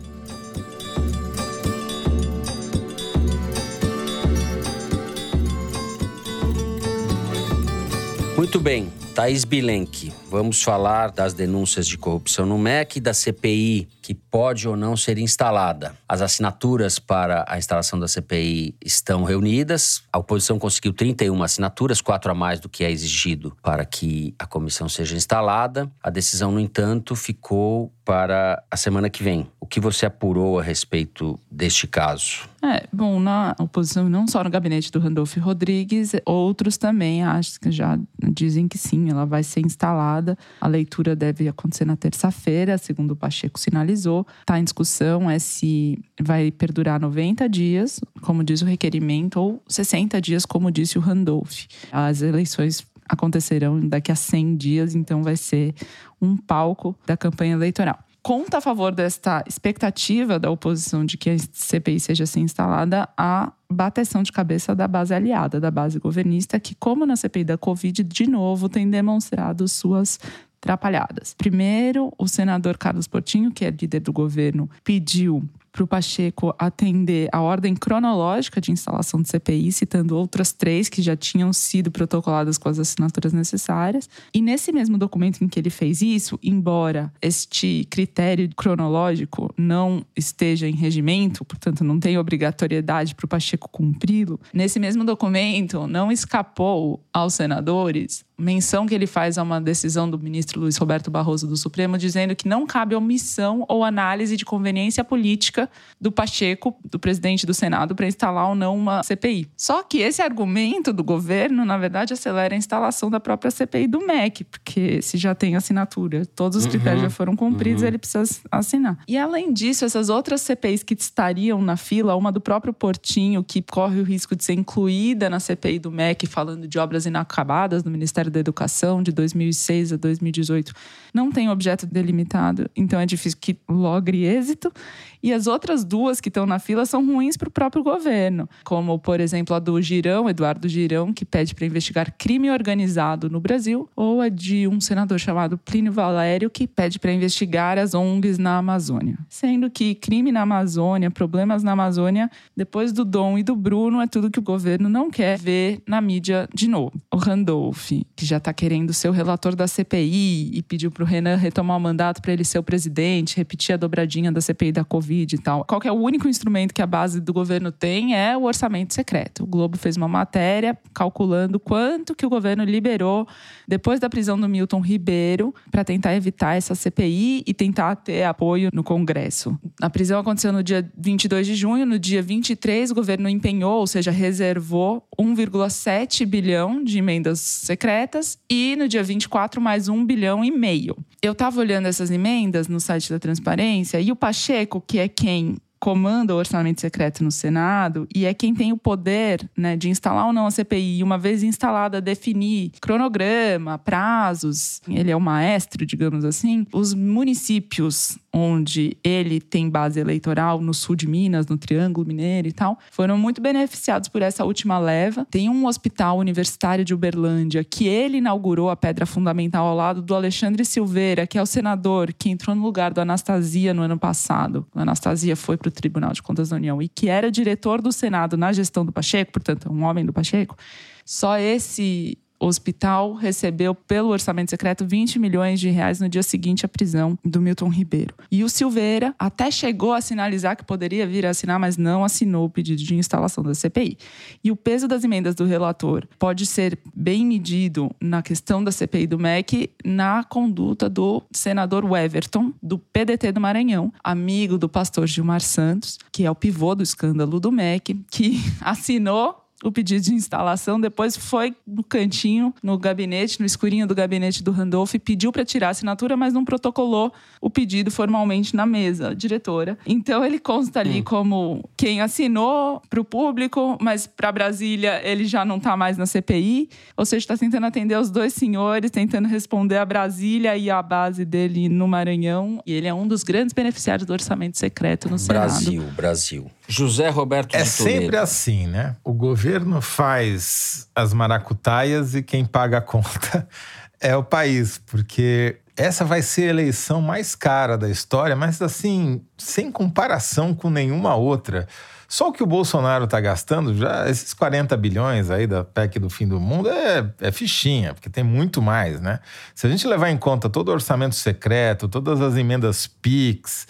[8.39, 14.15] Muito bem, Thaís Bilenque, vamos falar das denúncias de corrupção no MEC da CPI que
[14.15, 15.95] pode ou não ser instalada.
[16.09, 20.03] As assinaturas para a instalação da CPI estão reunidas.
[20.11, 24.47] A oposição conseguiu 31 assinaturas, quatro a mais do que é exigido para que a
[24.47, 25.91] comissão seja instalada.
[26.03, 29.47] A decisão, no entanto, ficou para a semana que vem.
[29.61, 32.49] O que você apurou a respeito deste caso?
[32.63, 37.71] É, bom, na oposição, não só no gabinete do Randolph Rodrigues, outros também acho que
[37.71, 37.99] já
[38.33, 40.18] dizem que sim, ela vai ser instalada.
[40.61, 45.99] A leitura deve acontecer na terça-feira, segundo o Pacheco sinalizou está em discussão é se
[46.21, 51.65] vai perdurar 90 dias, como diz o requerimento, ou 60 dias, como disse o Randolph.
[51.93, 55.75] As eleições acontecerão daqui a 100 dias, então vai ser
[56.21, 57.99] um palco da campanha eleitoral.
[58.29, 63.51] Conta a favor desta expectativa da oposição de que a CPI seja assim instalada a
[63.73, 68.03] bateção de cabeça da base aliada, da base governista, que, como na CPI da Covid,
[68.03, 70.21] de novo tem demonstrado suas
[70.61, 71.33] atrapalhadas.
[71.33, 75.43] Primeiro, o senador Carlos Portinho, que é líder do governo, pediu
[75.79, 81.01] para o Pacheco atender a ordem cronológica de instalação do CPI, citando outras três que
[81.01, 84.11] já tinham sido protocoladas com as assinaturas necessárias.
[84.35, 90.67] E nesse mesmo documento em que ele fez isso, embora este critério cronológico não esteja
[90.67, 97.05] em regimento, portanto não tem obrigatoriedade para o Pacheco cumpri-lo, nesse mesmo documento não escapou
[97.13, 101.57] aos senadores menção que ele faz a uma decisão do ministro Luiz Roberto Barroso do
[101.57, 105.69] Supremo, dizendo que não cabe omissão ou análise de conveniência política
[106.01, 109.49] do Pacheco, do presidente do Senado, para instalar ou não uma CPI.
[109.57, 114.07] Só que esse argumento do governo, na verdade, acelera a instalação da própria CPI do
[114.07, 117.89] MEC, porque se já tem assinatura, todos os uhum, critérios já foram cumpridos, uhum.
[117.89, 118.99] ele precisa assinar.
[119.09, 123.61] E além disso, essas outras CPIs que estariam na fila, uma do próprio Portinho, que
[123.61, 127.91] corre o risco de ser incluída na CPI do MEC, falando de obras inacabadas no
[127.91, 130.73] Ministério da Educação de 2006 a 2018,
[131.13, 134.73] não tem objeto delimitado, então é difícil que logre êxito.
[135.23, 138.99] E as outras duas que estão na fila são ruins para o próprio governo, como,
[138.99, 143.89] por exemplo, a do Girão, Eduardo Girão, que pede para investigar crime organizado no Brasil,
[143.97, 148.59] ou a de um senador chamado Plínio Valério, que pede para investigar as ONGs na
[148.59, 149.19] Amazônia.
[149.29, 154.07] Sendo que crime na Amazônia, problemas na Amazônia, depois do Dom e do Bruno, é
[154.07, 156.93] tudo que o governo não quer ver na mídia de novo.
[157.13, 161.07] O Randolph, que já está querendo ser o relator da CPI e pediu para o
[161.07, 164.85] Renan retomar o mandato para ele ser o presidente, repetir a dobradinha da CPI da
[164.85, 165.65] Covid Covid e tal.
[165.65, 169.45] Qual é o único instrumento que a base do governo tem é o orçamento secreto.
[169.45, 173.27] O Globo fez uma matéria calculando quanto que o governo liberou
[173.67, 178.71] depois da prisão do Milton Ribeiro para tentar evitar essa CPI e tentar ter apoio
[178.73, 179.59] no Congresso.
[179.81, 183.87] A prisão aconteceu no dia 22 de junho, no dia 23 o governo empenhou, ou
[183.87, 190.51] seja, reservou 1,7 bilhão de emendas secretas e no dia 24 mais 1 bilhão e
[190.51, 190.97] meio.
[191.23, 195.57] Eu estava olhando essas emendas no site da Transparência e o Pacheco, que é quem
[195.79, 200.27] comanda o orçamento secreto no Senado e é quem tem o poder né, de instalar
[200.27, 204.81] ou não a CPI, e uma vez instalada, definir cronograma, prazos.
[204.89, 206.67] Ele é o maestro, digamos assim.
[206.73, 212.53] Os municípios onde ele tem base eleitoral, no sul de Minas, no Triângulo Mineiro e
[212.53, 215.27] tal, foram muito beneficiados por essa última leva.
[215.31, 220.15] Tem um hospital universitário de Uberlândia que ele inaugurou a pedra fundamental ao lado do
[220.15, 224.67] Alexandre Silveira, que é o senador que entrou no lugar do Anastasia no ano passado.
[224.75, 227.93] O Anastasia foi para o Tribunal de Contas da União e que era diretor do
[227.93, 230.57] Senado na gestão do Pacheco, portanto, um homem do Pacheco.
[231.05, 236.65] Só esse o hospital recebeu pelo orçamento secreto 20 milhões de reais no dia seguinte
[236.65, 238.15] à prisão do Milton Ribeiro.
[238.31, 242.47] E o Silveira até chegou a sinalizar que poderia vir a assinar, mas não assinou
[242.47, 243.99] o pedido de instalação da CPI.
[244.43, 249.07] E o peso das emendas do relator pode ser bem medido na questão da CPI
[249.07, 255.41] do MEC na conduta do senador Weverton, do PDT do Maranhão, amigo do pastor Gilmar
[255.41, 260.81] Santos, que é o pivô do escândalo do MEC, que assinou o pedido de instalação,
[260.81, 265.45] depois foi no cantinho, no gabinete, no escurinho do gabinete do Randolph, e pediu para
[265.45, 269.77] tirar a assinatura, mas não protocolou o pedido formalmente na mesa, diretora.
[269.87, 271.05] Então ele consta ali hum.
[271.05, 276.07] como quem assinou para o público, mas para Brasília ele já não está mais na
[276.07, 280.81] CPI, ou seja, está tentando atender os dois senhores, tentando responder a Brasília e a
[280.83, 282.63] base dele no Maranhão.
[282.65, 285.49] E ele é um dos grandes beneficiários do orçamento secreto no Brasil, Senado.
[285.49, 286.58] Brasil, Brasil.
[286.69, 288.95] José Roberto É sempre assim, né?
[289.03, 293.49] O governo faz as maracutaias e quem paga a conta
[293.99, 299.23] é o país, porque essa vai ser a eleição mais cara da história, mas assim,
[299.39, 301.67] sem comparação com nenhuma outra.
[302.07, 306.11] Só o que o Bolsonaro está gastando, já esses 40 bilhões aí da PEC do
[306.11, 309.21] fim do mundo, é, é fichinha, porque tem muito mais, né?
[309.55, 313.67] Se a gente levar em conta todo o orçamento secreto, todas as emendas PIX,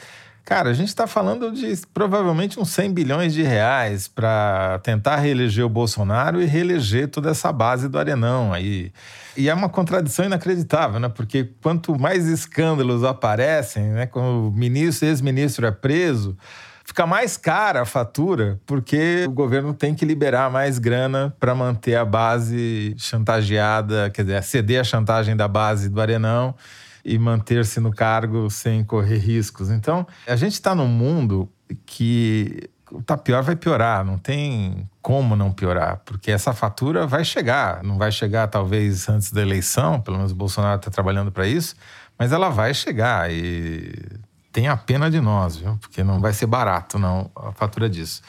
[0.48, 5.62] Cara, a gente está falando de provavelmente uns 100 bilhões de reais para tentar reeleger
[5.62, 8.90] o Bolsonaro e reeleger toda essa base do Arenão aí.
[9.36, 11.10] E é uma contradição inacreditável, né?
[11.10, 14.06] Porque quanto mais escândalos aparecem, né?
[14.06, 16.34] Quando o ministro, ex-ministro é preso,
[16.82, 21.94] fica mais cara a fatura, porque o governo tem que liberar mais grana para manter
[21.94, 26.54] a base chantageada, quer dizer, ceder a chantagem da base do Arenão
[27.08, 29.70] e manter-se no cargo sem correr riscos.
[29.70, 31.48] Então, a gente está num mundo
[31.86, 32.68] que
[33.04, 37.98] tá pior vai piorar, não tem como não piorar, porque essa fatura vai chegar, não
[37.98, 41.74] vai chegar talvez antes da eleição, pelo menos o Bolsonaro está trabalhando para isso,
[42.18, 43.92] mas ela vai chegar e
[44.52, 45.76] tem a pena de nós, viu?
[45.80, 48.22] Porque não vai ser barato não a fatura disso.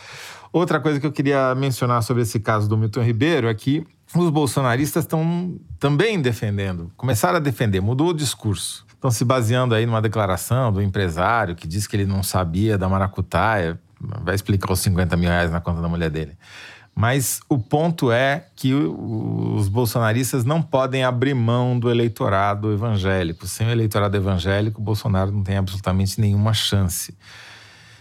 [0.52, 4.30] Outra coisa que eu queria mencionar sobre esse caso do Milton Ribeiro é que os
[4.30, 8.86] bolsonaristas estão também defendendo, começaram a defender, mudou o discurso.
[8.94, 12.90] Estão se baseando aí numa declaração do empresário que disse que ele não sabia da
[12.90, 16.38] maracutaia, vai explicar os 50 mil reais na conta da mulher dele.
[16.94, 23.48] Mas o ponto é que os bolsonaristas não podem abrir mão do eleitorado evangélico.
[23.48, 27.18] Sem o eleitorado evangélico, Bolsonaro não tem absolutamente nenhuma chance.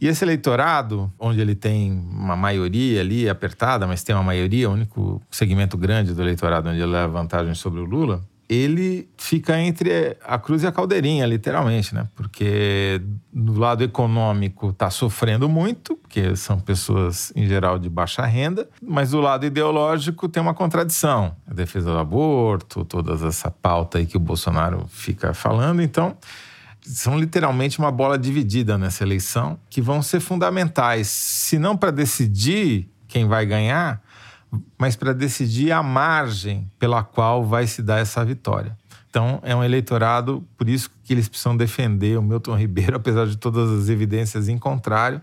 [0.01, 4.73] E esse eleitorado, onde ele tem uma maioria ali apertada, mas tem uma maioria, o
[4.73, 10.17] único segmento grande do eleitorado onde ele leva vantagem sobre o Lula, ele fica entre
[10.25, 12.09] a cruz e a caldeirinha, literalmente, né?
[12.17, 18.67] Porque do lado econômico está sofrendo muito, porque são pessoas em geral de baixa renda,
[18.83, 21.37] mas do lado ideológico tem uma contradição.
[21.47, 26.17] A defesa do aborto, toda essa pauta aí que o Bolsonaro fica falando, então
[26.88, 32.88] são literalmente uma bola dividida nessa eleição, que vão ser fundamentais, se não para decidir
[33.07, 34.03] quem vai ganhar,
[34.79, 38.77] mas para decidir a margem pela qual vai se dar essa vitória.
[39.11, 43.37] Então, é um eleitorado, por isso que eles precisam defender o Milton Ribeiro, apesar de
[43.37, 45.20] todas as evidências em contrário,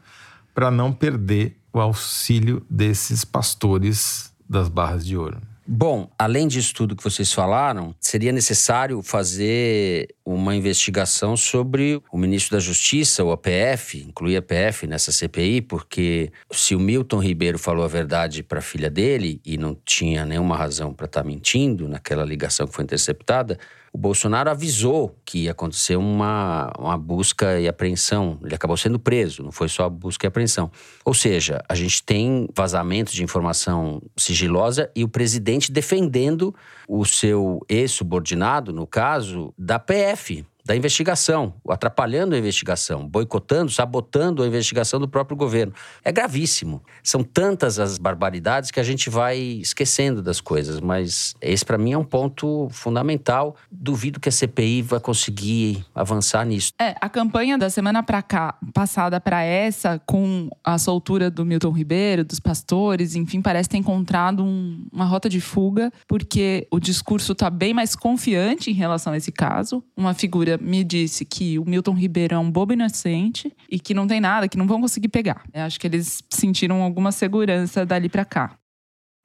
[0.54, 5.42] para não perder o auxílio desses pastores das barras de ouro.
[5.68, 12.56] Bom, além disso tudo que vocês falaram, seria necessário fazer uma investigação sobre o ministro
[12.56, 17.84] da Justiça, o APF, incluir a APF nessa CPI, porque se o Milton Ribeiro falou
[17.84, 21.90] a verdade para a filha dele e não tinha nenhuma razão para estar tá mentindo
[21.90, 23.58] naquela ligação que foi interceptada,
[23.96, 28.38] o Bolsonaro avisou que ia acontecer uma, uma busca e apreensão.
[28.44, 30.70] Ele acabou sendo preso, não foi só busca e apreensão.
[31.06, 36.54] Ou seja, a gente tem vazamento de informação sigilosa e o presidente defendendo
[36.90, 44.48] o seu ex-subordinado, no caso, da PF, da investigação, atrapalhando a investigação, boicotando, sabotando a
[44.48, 45.72] investigação do próprio governo.
[46.04, 46.82] É gravíssimo.
[47.04, 51.94] São tantas as barbaridades que a gente vai esquecendo das coisas, mas esse para mim
[51.94, 53.56] é um ponto fundamental.
[53.72, 56.72] Duvido que a CPI vai conseguir avançar nisso.
[56.82, 61.72] É, a campanha da semana para cá, passada para essa, com a soltura do Milton
[61.72, 67.34] Ribeiro, dos pastores, enfim, parece ter encontrado um, uma rota de fuga, porque o discurso
[67.34, 69.84] está bem mais confiante em relação a esse caso.
[69.96, 74.08] Uma figura me disse que o Milton Ribeiro é um bobo inocente e que não
[74.08, 75.44] tem nada, que não vão conseguir pegar.
[75.54, 78.58] Eu acho que eles sentiram alguma segurança dali para cá.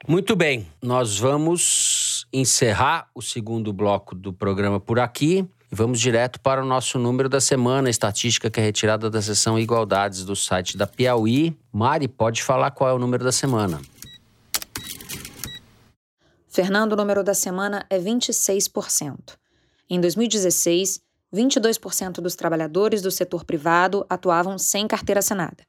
[0.09, 5.47] Muito bem, nós vamos encerrar o segundo bloco do programa por aqui.
[5.71, 9.57] E vamos direto para o nosso número da semana, estatística que é retirada da seção
[9.57, 11.57] Igualdades do site da Piauí.
[11.73, 13.81] Mari, pode falar qual é o número da semana.
[16.49, 19.37] Fernando, o número da semana é 26%.
[19.88, 21.01] Em 2016,
[21.33, 25.64] 22% dos trabalhadores do setor privado atuavam sem carteira assinada.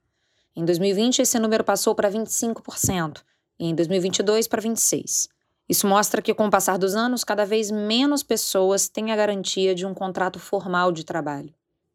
[0.56, 3.22] Em 2020, esse número passou para 25%
[3.60, 5.28] e em 2022 para 26%.
[5.70, 9.74] Isso mostra que, com o passar dos anos, cada vez menos pessoas têm a garantia
[9.74, 11.54] de um contrato formal de trabalho.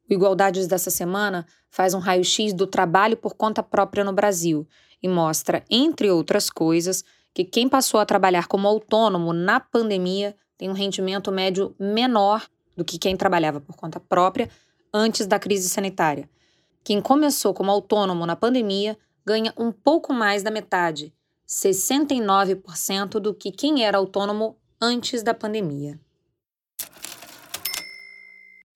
[0.08, 4.66] O Igualdades dessa semana faz um raio-x do trabalho por conta própria no Brasil
[5.02, 10.70] e mostra, entre outras coisas, que quem passou a trabalhar como autônomo na pandemia tem
[10.70, 14.50] um rendimento médio menor do que quem trabalhava por conta própria
[14.92, 16.28] antes da crise sanitária.
[16.84, 21.12] Quem começou como autônomo na pandemia ganha um pouco mais da metade,
[21.48, 25.98] 69% do que quem era autônomo antes da pandemia.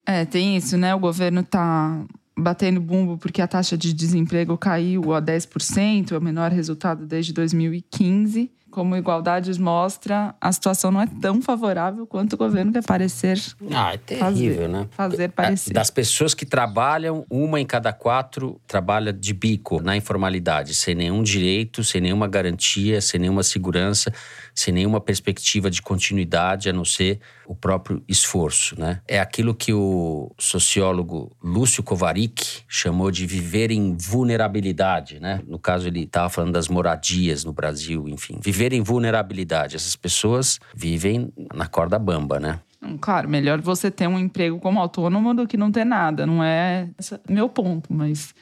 [0.05, 0.93] É, tem isso, né?
[0.93, 2.05] O governo tá
[2.37, 7.31] batendo bumbo porque a taxa de desemprego caiu a 10%, é o menor resultado desde
[7.31, 13.39] 2015 como Igualdades mostra, a situação não é tão favorável quanto o governo quer parecer.
[13.71, 14.87] Ah, é terrível, fazer, né?
[14.91, 15.73] Fazer parecer.
[15.73, 21.21] Das pessoas que trabalham, uma em cada quatro trabalha de bico na informalidade, sem nenhum
[21.21, 24.13] direito, sem nenhuma garantia, sem nenhuma segurança,
[24.53, 29.01] sem nenhuma perspectiva de continuidade, a não ser o próprio esforço, né?
[29.07, 35.41] É aquilo que o sociólogo Lúcio Kovarik chamou de viver em vulnerabilidade, né?
[35.47, 38.39] No caso, ele estava falando das moradias no Brasil, enfim.
[38.41, 39.75] Viver em vulnerabilidade.
[39.75, 42.59] Essas pessoas vivem na corda bamba, né?
[42.99, 46.25] Claro, melhor você ter um emprego como autônomo do que não ter nada.
[46.25, 46.89] Não é
[47.29, 48.33] meu ponto, mas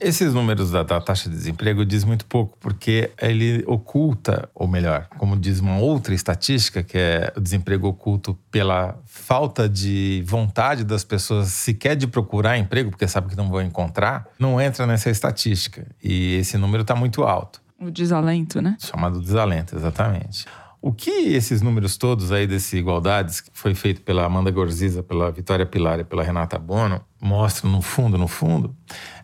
[0.00, 5.08] esses números da, da, taxa de desemprego diz muito pouco, porque ele oculta, ou melhor,
[5.18, 11.04] como diz uma outra estatística, que é o desemprego oculto pela falta de vontade das
[11.04, 15.86] pessoas sequer de procurar emprego, porque sabe que não vão encontrar, não entra nessa estatística.
[16.02, 17.62] E esse número está muito alto.
[17.80, 18.76] O desalento, né?
[18.80, 20.46] Chamado desalento, exatamente.
[20.86, 25.30] O que esses números todos aí desse Igualdades, que foi feito pela Amanda Gorziza, pela
[25.30, 28.76] Vitória Pilar e pela Renata Bono, mostram no fundo, no fundo,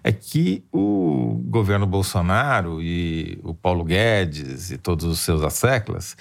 [0.03, 6.17] é que o governo Bolsonaro e o Paulo Guedes e todos os seus asseclas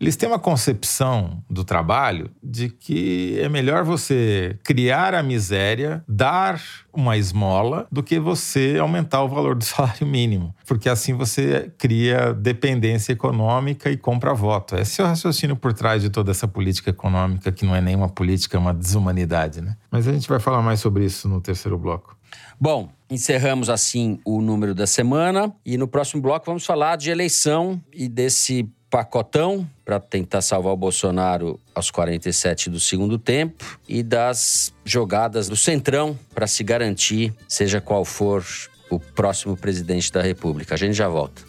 [0.00, 6.60] eles têm uma concepção do trabalho de que é melhor você criar a miséria, dar
[6.92, 10.54] uma esmola, do que você aumentar o valor do salário mínimo.
[10.66, 14.76] Porque assim você cria dependência econômica e compra voto.
[14.76, 17.96] Esse é o raciocínio por trás de toda essa política econômica, que não é nem
[17.96, 19.76] uma política, é uma desumanidade, né?
[19.90, 22.16] Mas a gente vai falar mais sobre isso no terceiro bloco.
[22.60, 27.80] Bom, Encerramos assim o número da semana e no próximo bloco vamos falar de eleição
[27.92, 34.72] e desse pacotão para tentar salvar o Bolsonaro aos 47 do segundo tempo e das
[34.84, 38.44] jogadas do Centrão para se garantir, seja qual for
[38.90, 40.74] o próximo presidente da República.
[40.74, 41.47] A gente já volta.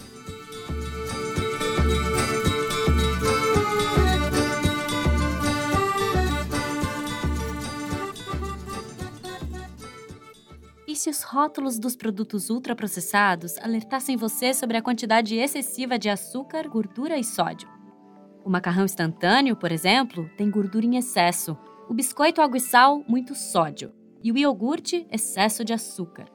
[11.00, 17.18] Se os rótulos dos produtos ultraprocessados alertassem você sobre a quantidade excessiva de açúcar, gordura
[17.18, 17.70] e sódio?
[18.43, 23.34] O macarrão instantâneo, por exemplo, tem gordura em excesso, o biscoito água e sal, muito
[23.34, 26.26] sódio, e o iogurte, excesso de açúcar.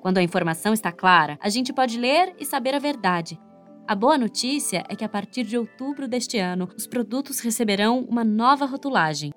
[0.00, 3.38] Quando a informação está clara, a gente pode ler e saber a verdade.
[3.86, 8.24] A boa notícia é que a partir de outubro deste ano, os produtos receberão uma
[8.24, 9.34] nova rotulagem.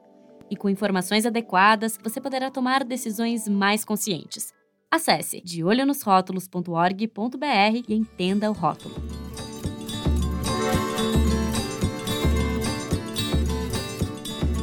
[0.49, 4.55] E com informações adequadas, você poderá tomar decisões mais conscientes.
[4.89, 8.95] Acesse deolhonosrótulos.org.br e entenda o rótulo.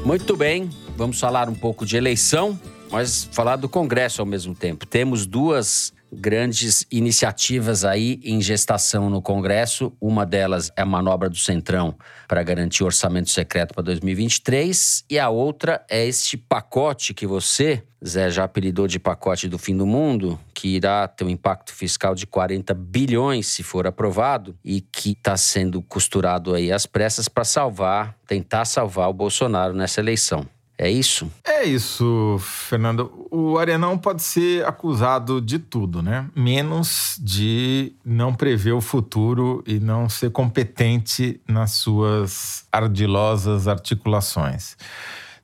[0.05, 2.59] Muito bem, vamos falar um pouco de eleição,
[2.91, 4.87] mas falar do Congresso ao mesmo tempo.
[4.87, 9.93] Temos duas grandes iniciativas aí em gestação no Congresso.
[10.01, 11.97] Uma delas é a manobra do Centrão
[12.29, 18.31] para garantir orçamento secreto para 2023 e a outra é este pacote que você, Zé,
[18.31, 22.27] já apelidou de pacote do fim do mundo, que irá ter um impacto fiscal de
[22.27, 28.17] 40 bilhões se for aprovado e que está sendo costurado aí às pressas para salvar,
[28.27, 30.47] tentar salvar o Bolsonaro nessa eleição.
[30.77, 31.31] É isso?
[31.45, 33.29] É isso, Fernando.
[33.31, 36.29] O Arenão pode ser acusado de tudo, né?
[36.35, 44.77] Menos de não prever o futuro e não ser competente nas suas ardilosas articulações.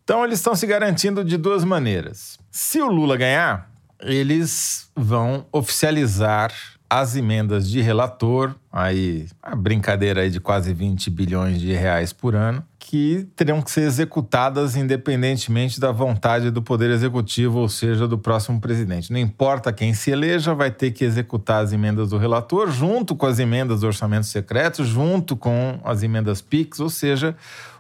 [0.03, 2.37] Então, eles estão se garantindo de duas maneiras.
[2.51, 3.71] Se o Lula ganhar,
[4.01, 6.53] eles vão oficializar
[6.89, 12.35] as emendas de relator, aí a brincadeira aí de quase 20 bilhões de reais por
[12.35, 18.19] ano, que terão que ser executadas independentemente da vontade do Poder Executivo, ou seja, do
[18.19, 19.13] próximo presidente.
[19.13, 23.27] Não importa quem se eleja, vai ter que executar as emendas do relator, junto com
[23.27, 27.37] as emendas do orçamento secreto, junto com as emendas PIX, ou seja,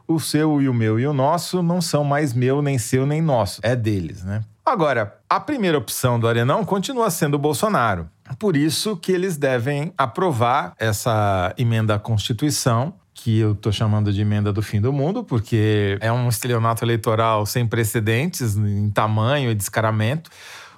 [0.07, 3.21] o seu e o meu e o nosso não são mais meu, nem seu, nem
[3.21, 3.61] nosso.
[3.65, 4.43] É deles, né?
[4.65, 8.09] Agora, a primeira opção do Arenão continua sendo o Bolsonaro.
[8.39, 14.21] Por isso que eles devem aprovar essa emenda à Constituição, que eu estou chamando de
[14.21, 19.55] emenda do fim do mundo, porque é um estelionato eleitoral sem precedentes em tamanho e
[19.55, 20.31] descaramento.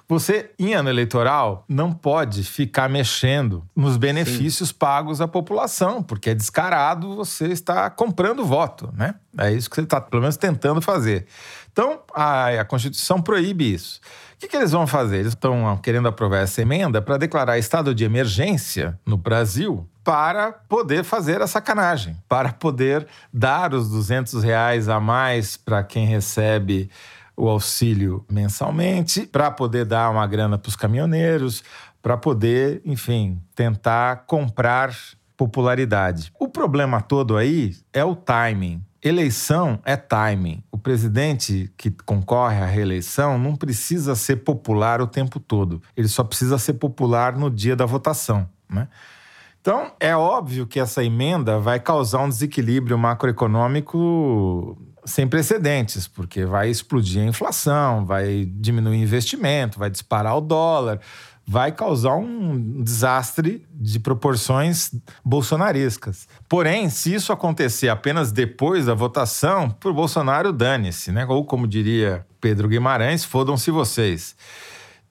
[0.09, 4.75] Você, em ano eleitoral, não pode ficar mexendo nos benefícios Sim.
[4.77, 9.15] pagos à população, porque é descarado você está comprando voto, né?
[9.37, 11.25] É isso que você está, pelo menos, tentando fazer.
[11.71, 14.01] Então, a, a Constituição proíbe isso
[14.43, 15.17] que, que eles vão fazer?
[15.17, 21.03] Eles estão querendo aprovar essa emenda para declarar estado de emergência no Brasil para poder
[21.03, 26.89] fazer a sacanagem, para poder dar os 200 reais a mais para quem recebe
[27.35, 31.63] o auxílio mensalmente, para poder dar uma grana para os caminhoneiros,
[32.01, 34.93] para poder, enfim, tentar comprar
[35.37, 36.31] popularidade.
[36.39, 38.83] O problema todo aí é o timing.
[39.01, 40.63] Eleição é timing.
[40.71, 45.81] O presidente que concorre à reeleição não precisa ser popular o tempo todo.
[45.95, 48.47] Ele só precisa ser popular no dia da votação.
[48.69, 48.87] Né?
[49.63, 56.69] Então, é óbvio que essa emenda vai causar um desequilíbrio macroeconômico sem precedentes, porque vai
[56.69, 60.99] explodir a inflação, vai diminuir o investimento, vai disparar o dólar
[61.45, 64.91] vai causar um desastre de proporções
[65.23, 66.27] bolsonarescas.
[66.47, 71.25] Porém, se isso acontecer apenas depois da votação, por Bolsonaro dane-se, né?
[71.27, 74.35] Ou como diria Pedro Guimarães, fodam-se vocês.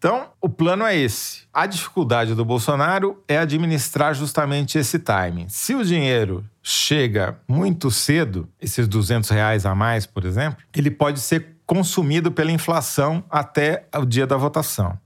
[0.03, 1.43] Então, o plano é esse.
[1.55, 5.47] A dificuldade do Bolsonaro é administrar justamente esse timing.
[5.49, 11.21] Se o dinheiro chega muito cedo, esses 200 reais a mais, por exemplo, ele pode
[11.21, 14.99] ser consumido pela inflação até o dia da votação.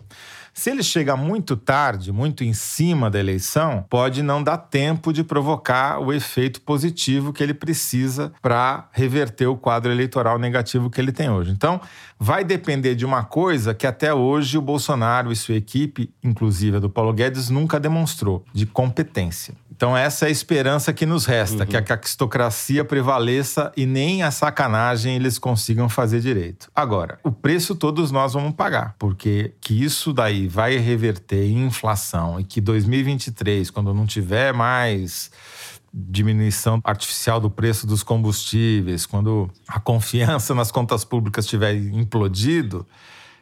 [0.59, 5.23] Se ele chega muito tarde, muito em cima da eleição, pode não dar tempo de
[5.23, 11.13] provocar o efeito positivo que ele precisa para reverter o quadro eleitoral negativo que ele
[11.13, 11.51] tem hoje.
[11.51, 11.79] Então,
[12.19, 16.81] vai depender de uma coisa que até hoje o Bolsonaro e sua equipe, inclusive a
[16.81, 19.53] do Paulo Guedes, nunca demonstrou, de competência.
[19.77, 21.67] Então, essa é a esperança que nos resta, uhum.
[21.67, 26.71] que a aristocracia prevaleça e nem a sacanagem eles consigam fazer direito.
[26.75, 32.41] Agora, o preço todos nós vamos pagar, porque que isso daí vai reverter em inflação
[32.41, 35.31] e que 2023, quando não tiver mais
[35.93, 42.87] diminuição artificial do preço dos combustíveis, quando a confiança nas contas públicas tiver implodido,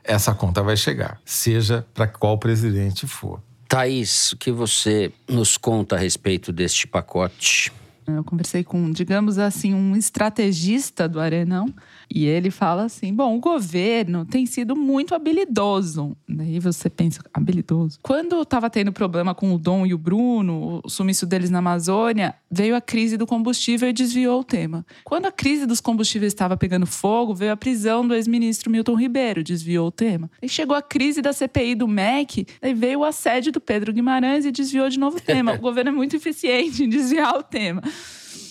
[0.02, 3.40] essa conta vai chegar, seja para qual presidente for.
[3.74, 7.72] Thaís, o que você nos conta a respeito deste pacote?
[8.06, 11.74] Eu conversei com, digamos assim, um estrategista do Arenão.
[12.14, 16.16] E ele fala assim: bom, o governo tem sido muito habilidoso.
[16.28, 17.98] Daí você pensa, habilidoso.
[18.00, 22.36] Quando estava tendo problema com o Dom e o Bruno, o sumiço deles na Amazônia,
[22.48, 24.86] veio a crise do combustível e desviou o tema.
[25.02, 29.42] Quando a crise dos combustíveis estava pegando fogo, veio a prisão do ex-ministro Milton Ribeiro,
[29.42, 30.30] desviou o tema.
[30.40, 34.44] E chegou a crise da CPI do MEC, daí veio o assédio do Pedro Guimarães
[34.44, 35.54] e desviou de novo o tema.
[35.54, 37.82] o governo é muito eficiente em desviar o tema.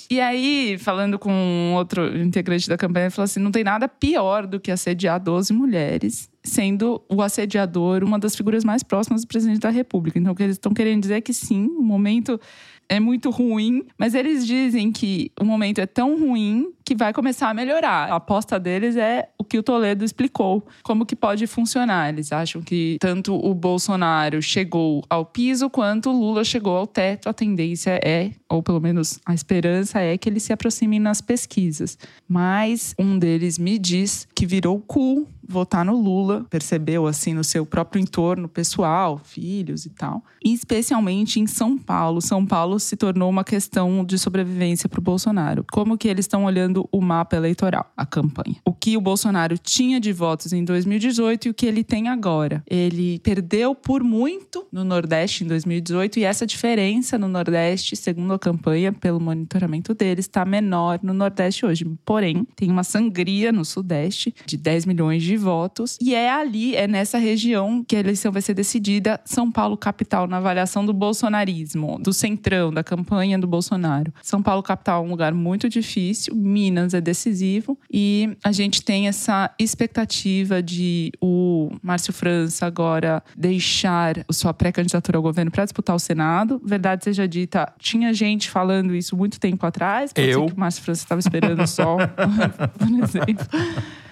[0.09, 4.45] E aí, falando com outro integrante da campanha, ele falou assim: não tem nada pior
[4.45, 9.59] do que assediar 12 mulheres, sendo o assediador uma das figuras mais próximas do presidente
[9.59, 10.19] da República.
[10.19, 12.39] Então, o que eles estão querendo dizer é que sim, o momento
[12.87, 17.49] é muito ruim, mas eles dizem que o momento é tão ruim que vai começar
[17.49, 18.11] a melhorar.
[18.11, 22.09] A aposta deles é o que o Toledo explicou, como que pode funcionar.
[22.09, 27.29] Eles acham que tanto o Bolsonaro chegou ao piso quanto o Lula chegou ao teto.
[27.29, 31.97] A tendência é, ou pelo menos a esperança é que eles se aproximem nas pesquisas.
[32.27, 37.65] Mas um deles me diz que virou cool votar no Lula, percebeu assim no seu
[37.65, 40.23] próprio entorno pessoal, filhos e tal.
[40.43, 42.21] E especialmente em São Paulo.
[42.21, 45.65] São Paulo se tornou uma questão de sobrevivência para o Bolsonaro.
[45.71, 48.57] Como que eles estão olhando o mapa eleitoral, a campanha?
[48.65, 52.63] O que o Bolsonaro tinha de votos em 2018 e o que ele tem agora.
[52.67, 58.39] Ele perdeu por muito no Nordeste em 2018 e essa diferença no Nordeste, segundo a
[58.39, 61.85] campanha, pelo monitoramento deles, está menor no Nordeste hoje.
[62.05, 66.87] Porém, tem uma sangria no Sudeste de 10 milhões de votos e é ali, é
[66.87, 69.19] nessa região que a eleição vai ser decidida.
[69.25, 74.13] São Paulo capital na avaliação do bolsonarismo, do centrão, da campanha do Bolsonaro.
[74.21, 79.07] São Paulo capital é um lugar muito difícil, Minas é decisivo e a gente tem
[79.07, 85.99] essa expectativa de o Márcio França agora deixar sua pré-candidatura ao governo para disputar o
[85.99, 86.61] Senado.
[86.63, 90.11] Verdade seja dita, tinha gente falando isso muito tempo atrás.
[90.15, 90.47] Eu?
[90.47, 91.97] que o Márcio França estava esperando só,
[92.77, 93.45] por exemplo.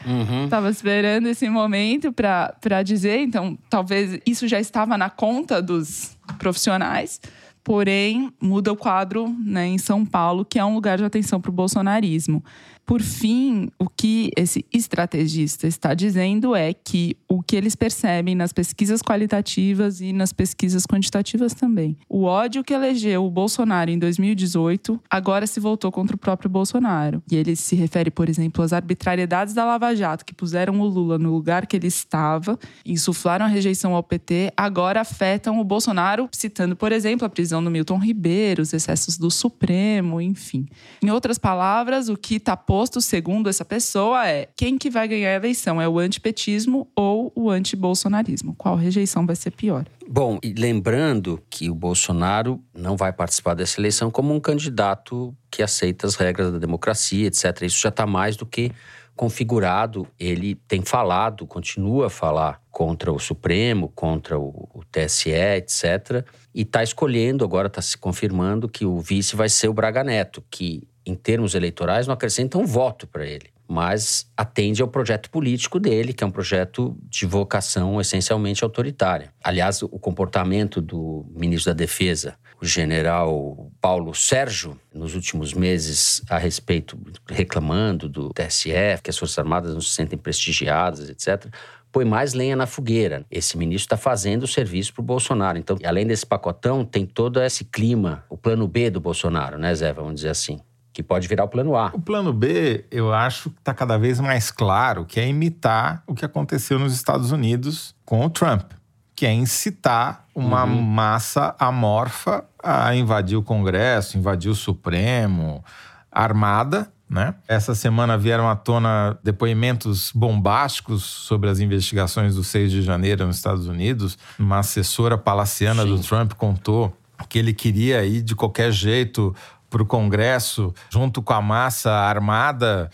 [0.06, 0.46] Uhum.
[0.70, 7.20] esperando esse momento para dizer, então talvez isso já estava na conta dos profissionais.
[7.64, 11.52] Porém, muda o quadro né, em São Paulo, que é um lugar de atenção para
[11.52, 12.44] o bolsonarismo.
[12.92, 18.52] Por fim, o que esse estrategista está dizendo é que o que eles percebem nas
[18.52, 21.96] pesquisas qualitativas e nas pesquisas quantitativas também.
[22.10, 27.24] O ódio que elegeu o Bolsonaro em 2018 agora se voltou contra o próprio Bolsonaro.
[27.32, 31.18] E ele se refere, por exemplo, às arbitrariedades da Lava Jato, que puseram o Lula
[31.18, 36.76] no lugar que ele estava, insuflaram a rejeição ao PT, agora afetam o Bolsonaro, citando,
[36.76, 40.66] por exemplo, a prisão do Milton Ribeiro, os excessos do Supremo, enfim.
[41.02, 45.30] Em outras palavras, o que está posto, segundo essa pessoa, é quem que vai ganhar
[45.30, 45.80] a eleição?
[45.80, 48.56] É o antipetismo ou o antibolsonarismo?
[48.58, 49.86] Qual rejeição vai ser pior?
[50.10, 55.62] Bom, e lembrando que o Bolsonaro não vai participar dessa eleição como um candidato que
[55.62, 57.62] aceita as regras da democracia, etc.
[57.62, 58.72] Isso já está mais do que
[59.16, 60.08] configurado.
[60.20, 66.26] Ele tem falado, continua a falar contra o Supremo, contra o, o TSE, etc.
[66.52, 70.44] E está escolhendo, agora está se confirmando que o vice vai ser o Braga Neto,
[70.50, 75.80] que em termos eleitorais, não acrescenta um voto para ele, mas atende ao projeto político
[75.80, 79.34] dele, que é um projeto de vocação essencialmente autoritária.
[79.44, 86.38] Aliás, o comportamento do ministro da Defesa, o general Paulo Sérgio, nos últimos meses, a
[86.38, 86.98] respeito,
[87.28, 91.48] reclamando do TSF, que as Forças Armadas não se sentem prestigiadas, etc.,
[91.92, 93.26] põe mais lenha na fogueira.
[93.30, 95.58] Esse ministro está fazendo o serviço para o Bolsonaro.
[95.58, 99.92] Então, além desse pacotão, tem todo esse clima, o plano B do Bolsonaro, né, Zé?
[99.92, 100.60] Vamos dizer assim
[100.94, 101.92] que pode virar o plano A.
[101.94, 106.14] O plano B, eu acho que está cada vez mais claro que é imitar o
[106.14, 108.72] que aconteceu nos Estados Unidos com o Trump,
[109.16, 110.82] que é incitar uma uhum.
[110.82, 115.64] massa amorfa a invadir o Congresso, invadir o Supremo,
[116.12, 116.92] armada.
[117.10, 117.36] Né?
[117.48, 123.36] Essa semana vieram à tona depoimentos bombásticos sobre as investigações do 6 de janeiro nos
[123.36, 124.18] Estados Unidos.
[124.40, 125.96] Uma assessora palaciana Sim.
[125.96, 126.96] do Trump contou
[127.28, 129.36] que ele queria ir de qualquer jeito
[129.72, 132.92] para o Congresso, junto com a massa armada,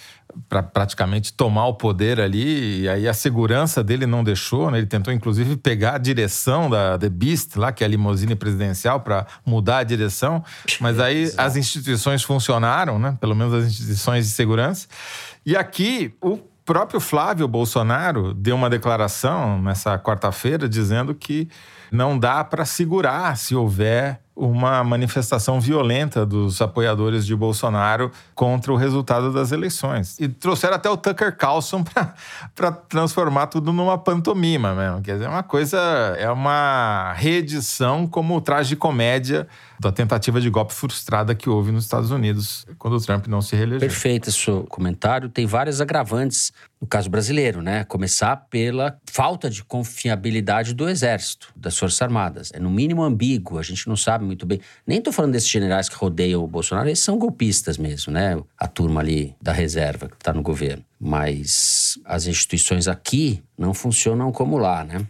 [0.47, 2.81] para praticamente tomar o poder ali.
[2.81, 4.77] E aí a segurança dele não deixou, né?
[4.77, 8.99] Ele tentou, inclusive, pegar a direção da The Beast, lá, que é a limusine presidencial,
[8.99, 10.43] para mudar a direção.
[10.79, 13.17] Mas aí as instituições funcionaram, né?
[13.19, 14.87] Pelo menos as instituições de segurança.
[15.43, 21.49] E aqui, o próprio Flávio Bolsonaro deu uma declaração nessa quarta-feira dizendo que
[21.91, 28.75] não dá para segurar se houver uma manifestação violenta dos apoiadores de Bolsonaro contra o
[28.75, 30.19] resultado das eleições.
[30.19, 31.83] E trouxeram até o Tucker Carlson
[32.53, 35.01] para transformar tudo numa pantomima mesmo.
[35.01, 35.79] Quer dizer, é uma coisa,
[36.19, 39.47] é uma reedição como o traje de comédia
[39.79, 43.55] da tentativa de golpe frustrada que houve nos Estados Unidos quando o Trump não se
[43.55, 43.79] reelegeu.
[43.79, 45.29] Perfeito esse seu comentário.
[45.29, 47.83] Tem vários agravantes no caso brasileiro, né?
[47.83, 52.51] Começar pela falta de confiabilidade do Exército, das Forças Armadas.
[52.53, 54.59] É no mínimo ambíguo, a gente não sabe muito bem.
[54.85, 58.39] Nem estou falando desses generais que rodeiam o Bolsonaro, eles são golpistas mesmo, né?
[58.57, 60.83] A turma ali da reserva que está no governo.
[60.99, 65.05] Mas as instituições aqui não funcionam como lá, né?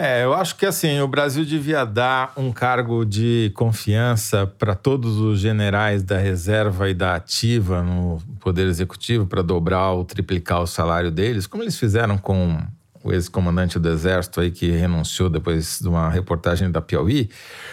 [0.00, 5.16] É, eu acho que assim, o Brasil devia dar um cargo de confiança para todos
[5.18, 10.68] os generais da reserva e da ativa no Poder Executivo para dobrar ou triplicar o
[10.68, 12.62] salário deles, como eles fizeram com
[13.02, 17.28] o ex-comandante do Exército aí que renunciou depois de uma reportagem da Piauí,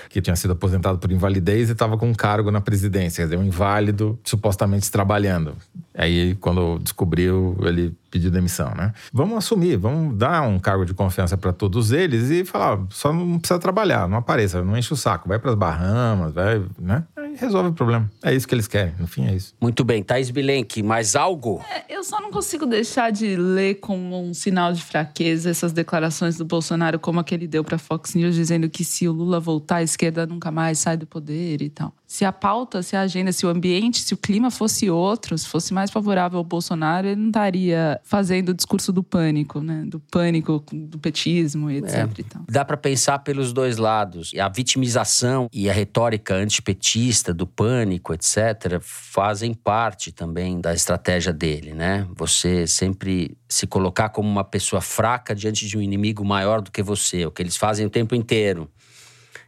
[0.09, 3.37] que tinha sido aposentado por invalidez e estava com um cargo na presidência, quer dizer,
[3.37, 5.55] um inválido supostamente trabalhando.
[5.93, 8.93] Aí, quando descobriu, ele pediu demissão, né?
[9.11, 13.37] Vamos assumir, vamos dar um cargo de confiança para todos eles e falar, só não
[13.37, 17.03] precisa trabalhar, não apareça, não enche o saco, vai para as Bahamas, vai, né?
[17.17, 18.09] Aí resolve o problema.
[18.23, 19.53] É isso que eles querem, no fim é isso.
[19.59, 21.61] Muito bem, Thaís Bilenque, mais algo?
[21.69, 26.37] É, eu só não consigo deixar de ler como um sinal de fraqueza essas declarações
[26.37, 29.83] do Bolsonaro, como aquele deu para Fox News dizendo que se o Lula voltar, a
[29.83, 33.45] esquerda nunca mais sai do poder e tal se a pauta, se a agenda, se
[33.45, 37.27] o ambiente, se o clima fosse outro, se fosse mais favorável ao Bolsonaro, ele não
[37.27, 39.83] estaria fazendo o discurso do pânico, né?
[39.87, 41.95] Do pânico, do petismo e etc.
[41.95, 44.31] É, e dá para pensar pelos dois lados.
[44.39, 51.73] A vitimização e a retórica antipetista do pânico, etc., fazem parte também da estratégia dele,
[51.73, 52.07] né?
[52.15, 56.83] Você sempre se colocar como uma pessoa fraca diante de um inimigo maior do que
[56.83, 58.69] você, o que eles fazem o tempo inteiro.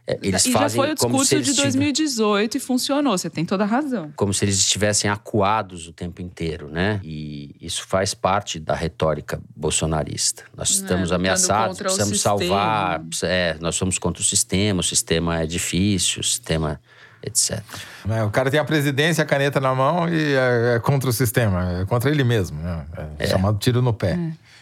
[0.08, 3.64] É, eles e fazem já foi o discurso de 2018 e funcionou, você tem toda
[3.64, 4.10] a razão.
[4.16, 6.98] Como se eles estivessem acuados o tempo inteiro, né?
[7.04, 10.44] E isso faz parte da retórica bolsonarista.
[10.56, 13.02] Nós é, estamos é, ameaçados, precisamos salvar.
[13.22, 16.80] É, nós somos contra o sistema, o sistema é difícil, o sistema
[17.22, 17.62] etc.
[18.08, 21.12] É, o cara tem a presidência, a caneta na mão e é, é contra o
[21.12, 22.58] sistema, é contra ele mesmo.
[22.62, 22.86] Né?
[23.18, 24.18] É, chamado tiro no pé.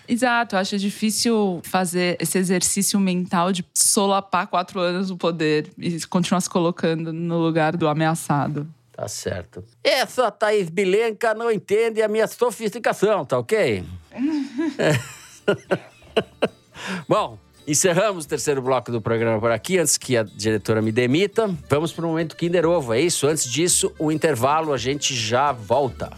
[0.09, 6.41] Exato, acho difícil fazer esse exercício mental de solapar quatro anos no poder e continuar
[6.41, 8.67] se colocando no lugar do ameaçado.
[8.93, 9.63] Tá certo.
[9.85, 13.85] Essa Thaís Bilenca não entende a minha sofisticação, tá ok?
[17.07, 21.55] Bom, encerramos o terceiro bloco do programa por aqui, antes que a diretora me demita.
[21.69, 23.27] Vamos para o momento Kinder Ovo, é isso?
[23.27, 26.11] Antes disso, o intervalo, a gente já volta.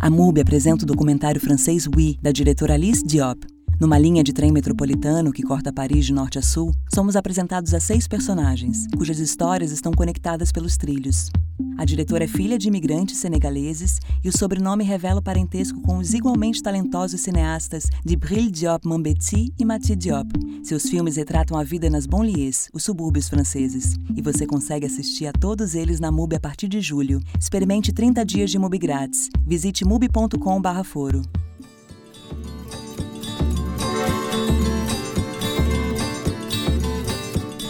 [0.00, 3.53] A MUBI apresenta o documentário francês Oui, da diretora Alice Diop.
[3.80, 7.80] Numa linha de trem metropolitano que corta Paris de norte a sul, somos apresentados a
[7.80, 11.28] seis personagens, cujas histórias estão conectadas pelos trilhos.
[11.76, 16.14] A diretora é filha de imigrantes senegaleses e o sobrenome revela o parentesco com os
[16.14, 20.28] igualmente talentosos cineastas Djibril Diop Mambetsi e Mathieu Diop.
[20.62, 25.32] Seus filmes retratam a vida nas banlieues, os subúrbios franceses, e você consegue assistir a
[25.32, 27.20] todos eles na MUBI a partir de julho.
[27.38, 29.28] Experimente 30 dias de MUBI grátis.
[29.44, 31.22] Visite mubi.com/foro.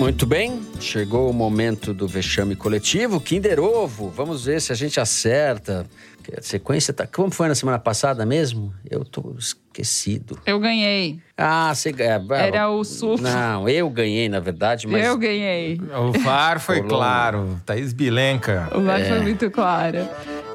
[0.04, 4.10] Muito bem, chegou o momento do vexame coletivo, Kinder Ovo.
[4.10, 5.86] Vamos ver se a gente acerta.
[6.36, 7.06] A sequência tá.
[7.06, 8.74] Como foi na semana passada mesmo?
[8.88, 10.38] Eu tô esquecido.
[10.44, 11.20] Eu ganhei.
[11.38, 12.34] Ah, você ganhou.
[12.34, 13.16] Era o sul.
[13.18, 15.02] Não, eu ganhei, na verdade, mas.
[15.02, 15.80] Eu ganhei.
[15.98, 17.58] O VAR foi claro.
[17.64, 18.68] Thaís Bilenca.
[18.74, 19.04] O VAR é.
[19.04, 20.06] foi muito claro.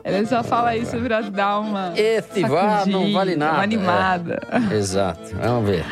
[0.05, 1.91] Ele só fala isso pra dar uma.
[1.97, 3.53] Esse VAR não vale nada.
[3.53, 4.39] Uma animada.
[4.71, 4.75] É.
[4.75, 5.35] Exato.
[5.41, 5.85] Vamos ver.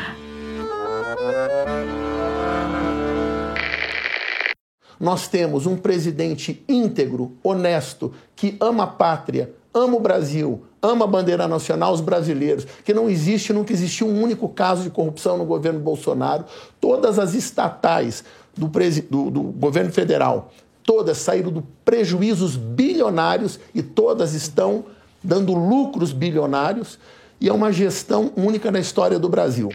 [4.98, 11.08] Nós temos um presidente íntegro, honesto, que ama a pátria, ama o Brasil, ama a
[11.08, 15.44] bandeira nacional, os brasileiros, que não existe, nunca existiu um único caso de corrupção no
[15.44, 16.44] governo Bolsonaro.
[16.80, 18.24] Todas as estatais
[18.56, 24.84] do, do, do governo federal, todas saíram do prejuízos bilionários e todas estão
[25.22, 26.98] dando lucros bilionários
[27.40, 29.68] e é uma gestão única na história do Brasil.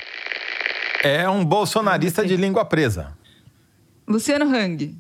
[1.03, 3.17] É um bolsonarista de língua presa.
[4.07, 4.97] Luciano Hang.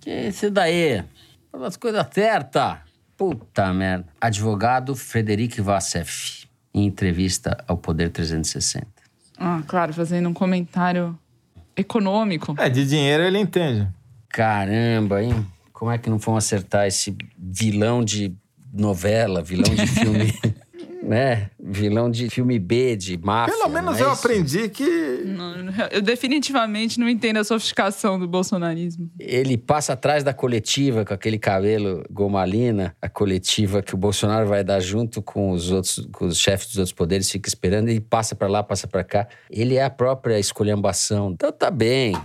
[0.00, 1.04] Que esse daí?
[1.52, 2.78] As coisas certas.
[3.16, 4.06] Puta merda.
[4.20, 8.86] Advogado Frederic Vassef, em entrevista ao Poder 360.
[9.36, 11.18] Ah, claro, fazendo um comentário
[11.76, 12.54] econômico.
[12.58, 13.88] É, de dinheiro ele entende.
[14.28, 15.46] Caramba, hein?
[15.72, 18.34] Como é que não vão acertar esse vilão de
[18.72, 20.34] novela, vilão de filme.
[21.02, 21.50] né?
[21.58, 23.56] Vilão de filme B, de máfia.
[23.56, 24.26] Pelo menos é eu isso?
[24.26, 24.84] aprendi que.
[25.24, 25.54] Não,
[25.90, 29.10] eu definitivamente não entendo a sofisticação do bolsonarismo.
[29.18, 34.62] Ele passa atrás da coletiva com aquele cabelo gomalina, a coletiva que o Bolsonaro vai
[34.64, 38.34] dar junto com os outros, com os chefes dos outros poderes, fica esperando, ele passa
[38.34, 39.26] pra lá, passa pra cá.
[39.50, 41.30] Ele é a própria esculhambação.
[41.32, 42.16] Então tá bem.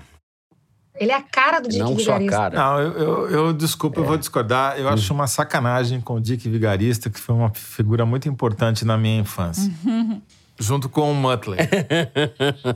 [1.00, 2.52] Ele é a cara do Dick Não só a Vigarista.
[2.52, 2.56] cara.
[2.56, 4.78] Não, eu, eu, eu- desculpa, eu vou discordar.
[4.80, 8.96] Eu acho uma sacanagem com o Dick Vigarista, que foi uma figura muito importante na
[8.96, 9.72] minha infância.
[10.60, 11.60] Junto com o Muttley.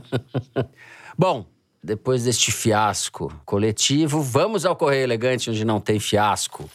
[1.16, 1.46] Bom,
[1.82, 6.68] depois deste fiasco coletivo, vamos ao Correio Elegante, onde não tem fiasco.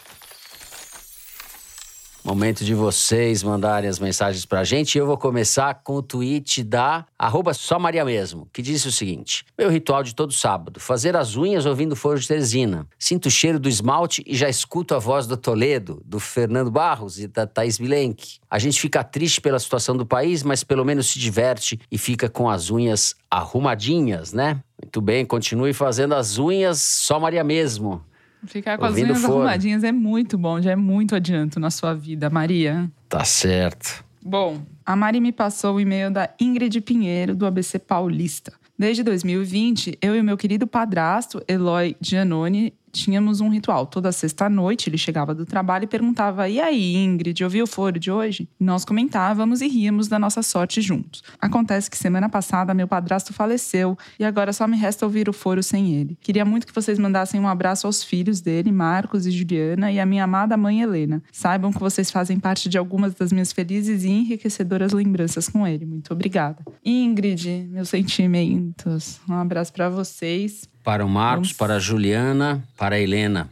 [2.26, 4.98] Momento de vocês mandarem as mensagens pra gente.
[4.98, 9.46] Eu vou começar com o tweet da arroba só Maria mesmo, que disse o seguinte:
[9.58, 12.88] Meu ritual de todo sábado, fazer as unhas ouvindo Foro de Teresina.
[12.98, 17.20] Sinto o cheiro do esmalte e já escuto a voz do Toledo, do Fernando Barros
[17.20, 18.38] e da Thaís Bilenque.
[18.50, 22.30] A gente fica triste pela situação do país, mas pelo menos se diverte e fica
[22.30, 24.64] com as unhas arrumadinhas, né?
[24.82, 28.02] Muito bem, continue fazendo as unhas só Maria mesmo.
[28.46, 29.34] Ficar com as unhas foro.
[29.34, 32.90] arrumadinhas é muito bom, já é muito adianto na sua vida, Maria.
[33.08, 34.04] Tá certo.
[34.22, 38.54] Bom, a Mari me passou o e-mail da Ingrid Pinheiro, do ABC Paulista.
[38.78, 43.86] Desde 2020, eu e o meu querido padrasto, Eloy Giannone, tínhamos um ritual.
[43.86, 48.12] Toda sexta-noite ele chegava do trabalho e perguntava: E aí, Ingrid, ouviu o foro de
[48.12, 48.48] hoje?
[48.60, 51.24] Nós comentávamos e ríamos da nossa sorte juntos.
[51.42, 55.64] Acontece que semana passada meu padrasto faleceu e agora só me resta ouvir o foro
[55.64, 56.18] sem ele.
[56.22, 60.06] Queria muito que vocês mandassem um abraço aos filhos dele, Marcos e Juliana, e à
[60.06, 61.22] minha amada mãe Helena.
[61.32, 65.86] Saibam que vocês fazem parte de algumas das minhas felizes e enriquecedoras lembranças com ele.
[65.86, 66.64] Muito obrigada.
[66.86, 69.20] Ingrid, meus sentimentos.
[69.28, 70.73] Um abraço pra vocês.
[70.84, 71.58] Para o Marcos, Vamos.
[71.58, 73.50] para a Juliana, para a Helena.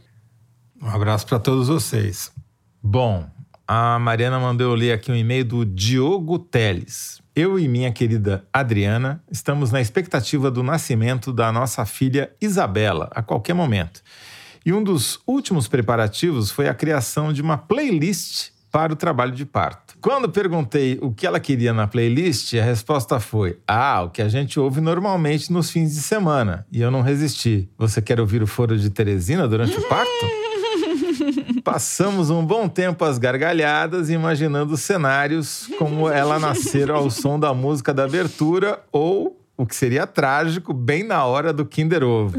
[0.80, 2.30] Um abraço para todos vocês.
[2.82, 3.26] Bom,
[3.66, 7.22] a Mariana mandou eu ler aqui um e-mail do Diogo Teles.
[7.34, 13.22] Eu e minha querida Adriana estamos na expectativa do nascimento da nossa filha Isabela a
[13.22, 14.02] qualquer momento.
[14.64, 19.44] E um dos últimos preparativos foi a criação de uma playlist para o trabalho de
[19.44, 19.94] parto.
[20.00, 24.28] Quando perguntei o que ela queria na playlist, a resposta foi: Ah, o que a
[24.28, 26.66] gente ouve normalmente nos fins de semana.
[26.72, 27.68] E eu não resisti.
[27.76, 30.10] Você quer ouvir o foro de Teresina durante o parto?
[31.62, 37.92] Passamos um bom tempo às gargalhadas, imaginando cenários como ela nascer ao som da música
[37.92, 42.36] da abertura ou, o que seria trágico, bem na hora do Kinder Ovo.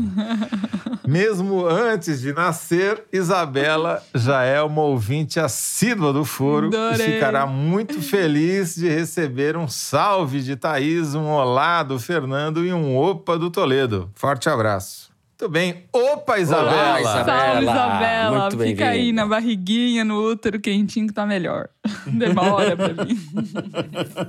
[1.08, 7.14] Mesmo antes de nascer, Isabela já é uma ouvinte assídua do foro e Adorei.
[7.14, 12.98] ficará muito feliz de receber um salve de Thaís, um olá do Fernando e um
[12.98, 14.10] opa do Toledo.
[14.16, 15.12] Forte abraço.
[15.44, 15.84] Muito bem.
[15.92, 17.02] Opa, Isabela!
[17.02, 17.26] Isabela.
[17.26, 18.40] Salve, Isabela.
[18.40, 21.68] Muito Fica aí na barriguinha, no útero quentinho que tá melhor.
[22.08, 23.20] Demora pra mim.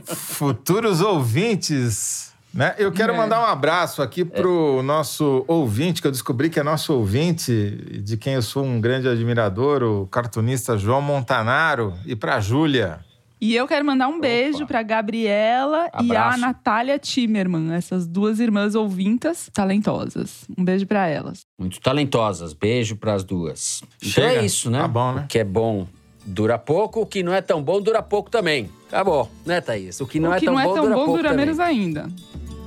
[0.07, 2.34] futuros ouvintes.
[2.55, 2.75] Né?
[2.79, 3.17] Eu quero É.
[3.17, 8.17] mandar um abraço aqui pro nosso ouvinte, que eu descobri que é nosso ouvinte, de
[8.17, 13.01] quem eu sou um grande admirador, o cartunista João Montanaro, e pra Júlia.
[13.41, 16.41] E eu quero mandar um beijo pra Gabriela e a Abraço.
[16.41, 20.45] Natália Timerman, essas duas irmãs ouvintas talentosas.
[20.57, 21.41] Um beijo pra elas.
[21.59, 22.55] Muito talentosas.
[22.55, 23.83] Beijo para as duas.
[23.99, 24.41] Então Chega?
[24.41, 24.79] é isso, né?
[24.81, 25.23] Tá bom, né?
[25.23, 25.87] O que é bom
[26.25, 28.71] dura pouco, o que não é tão bom dura pouco também.
[28.89, 30.01] Acabou, né, Thaís?
[30.01, 31.59] O que não o é que tão não é bom tão dura bom dura menos
[31.61, 32.09] ainda.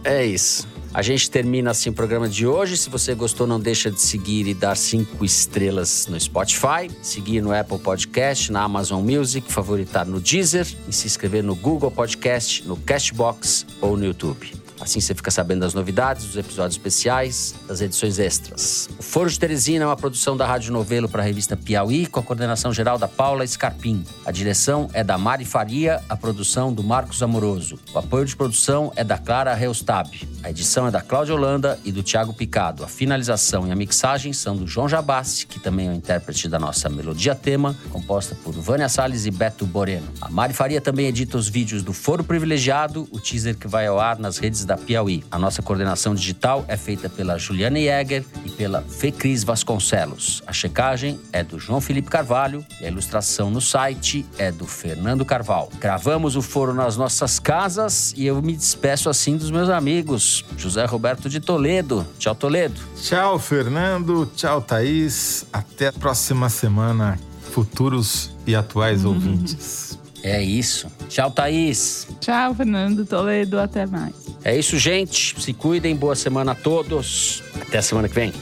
[0.04, 0.68] É isso.
[0.94, 2.78] A gente termina assim o programa de hoje.
[2.78, 7.54] Se você gostou, não deixa de seguir e dar cinco estrelas no Spotify, seguir no
[7.54, 12.78] Apple Podcast, na Amazon Music, favoritar no Deezer e se inscrever no Google Podcast, no
[12.78, 14.67] Castbox ou no YouTube.
[14.80, 18.90] Assim você fica sabendo das novidades, dos episódios especiais, das edições extras.
[19.00, 22.20] O Foro de Teresina é uma produção da Rádio Novelo para a revista Piauí, com
[22.20, 24.04] a coordenação geral da Paula Scarpim.
[24.26, 27.80] A direção é da Mari Faria, a produção do Marcos Amoroso.
[27.94, 30.10] O apoio de produção é da Clara Reustab.
[30.44, 32.84] A edição é da Cláudia Holanda e do Thiago Picado.
[32.84, 36.60] A finalização e a mixagem são do João Jabassi, que também é o intérprete da
[36.60, 40.08] nossa melodia tema, composta por Vânia Salles e Beto Boreno.
[40.22, 44.00] A Mari Faria também edita os vídeos do Foro Privilegiado, o teaser que vai ao
[44.00, 45.24] ar nas redes da Piauí.
[45.32, 50.44] A nossa coordenação digital é feita pela Juliana Jäger e pela Fecris Vasconcelos.
[50.46, 55.24] A checagem é do João Felipe Carvalho e a ilustração no site é do Fernando
[55.24, 55.70] Carvalho.
[55.80, 60.44] Gravamos o foro nas nossas casas e eu me despeço assim dos meus amigos.
[60.58, 62.06] José Roberto de Toledo.
[62.20, 62.80] Tchau, Toledo.
[63.02, 64.30] Tchau, Fernando.
[64.36, 65.46] Tchau, Thaís.
[65.54, 67.18] Até a próxima semana,
[67.54, 69.98] futuros e atuais ouvintes.
[70.24, 70.88] É isso.
[71.10, 72.08] Tchau, Thaís.
[72.20, 73.60] Tchau, Fernando Toledo.
[73.60, 74.14] Até mais.
[74.44, 75.40] É isso, gente.
[75.40, 75.96] Se cuidem.
[75.96, 77.44] Boa semana a todos.
[77.62, 78.34] Até a semana que vem.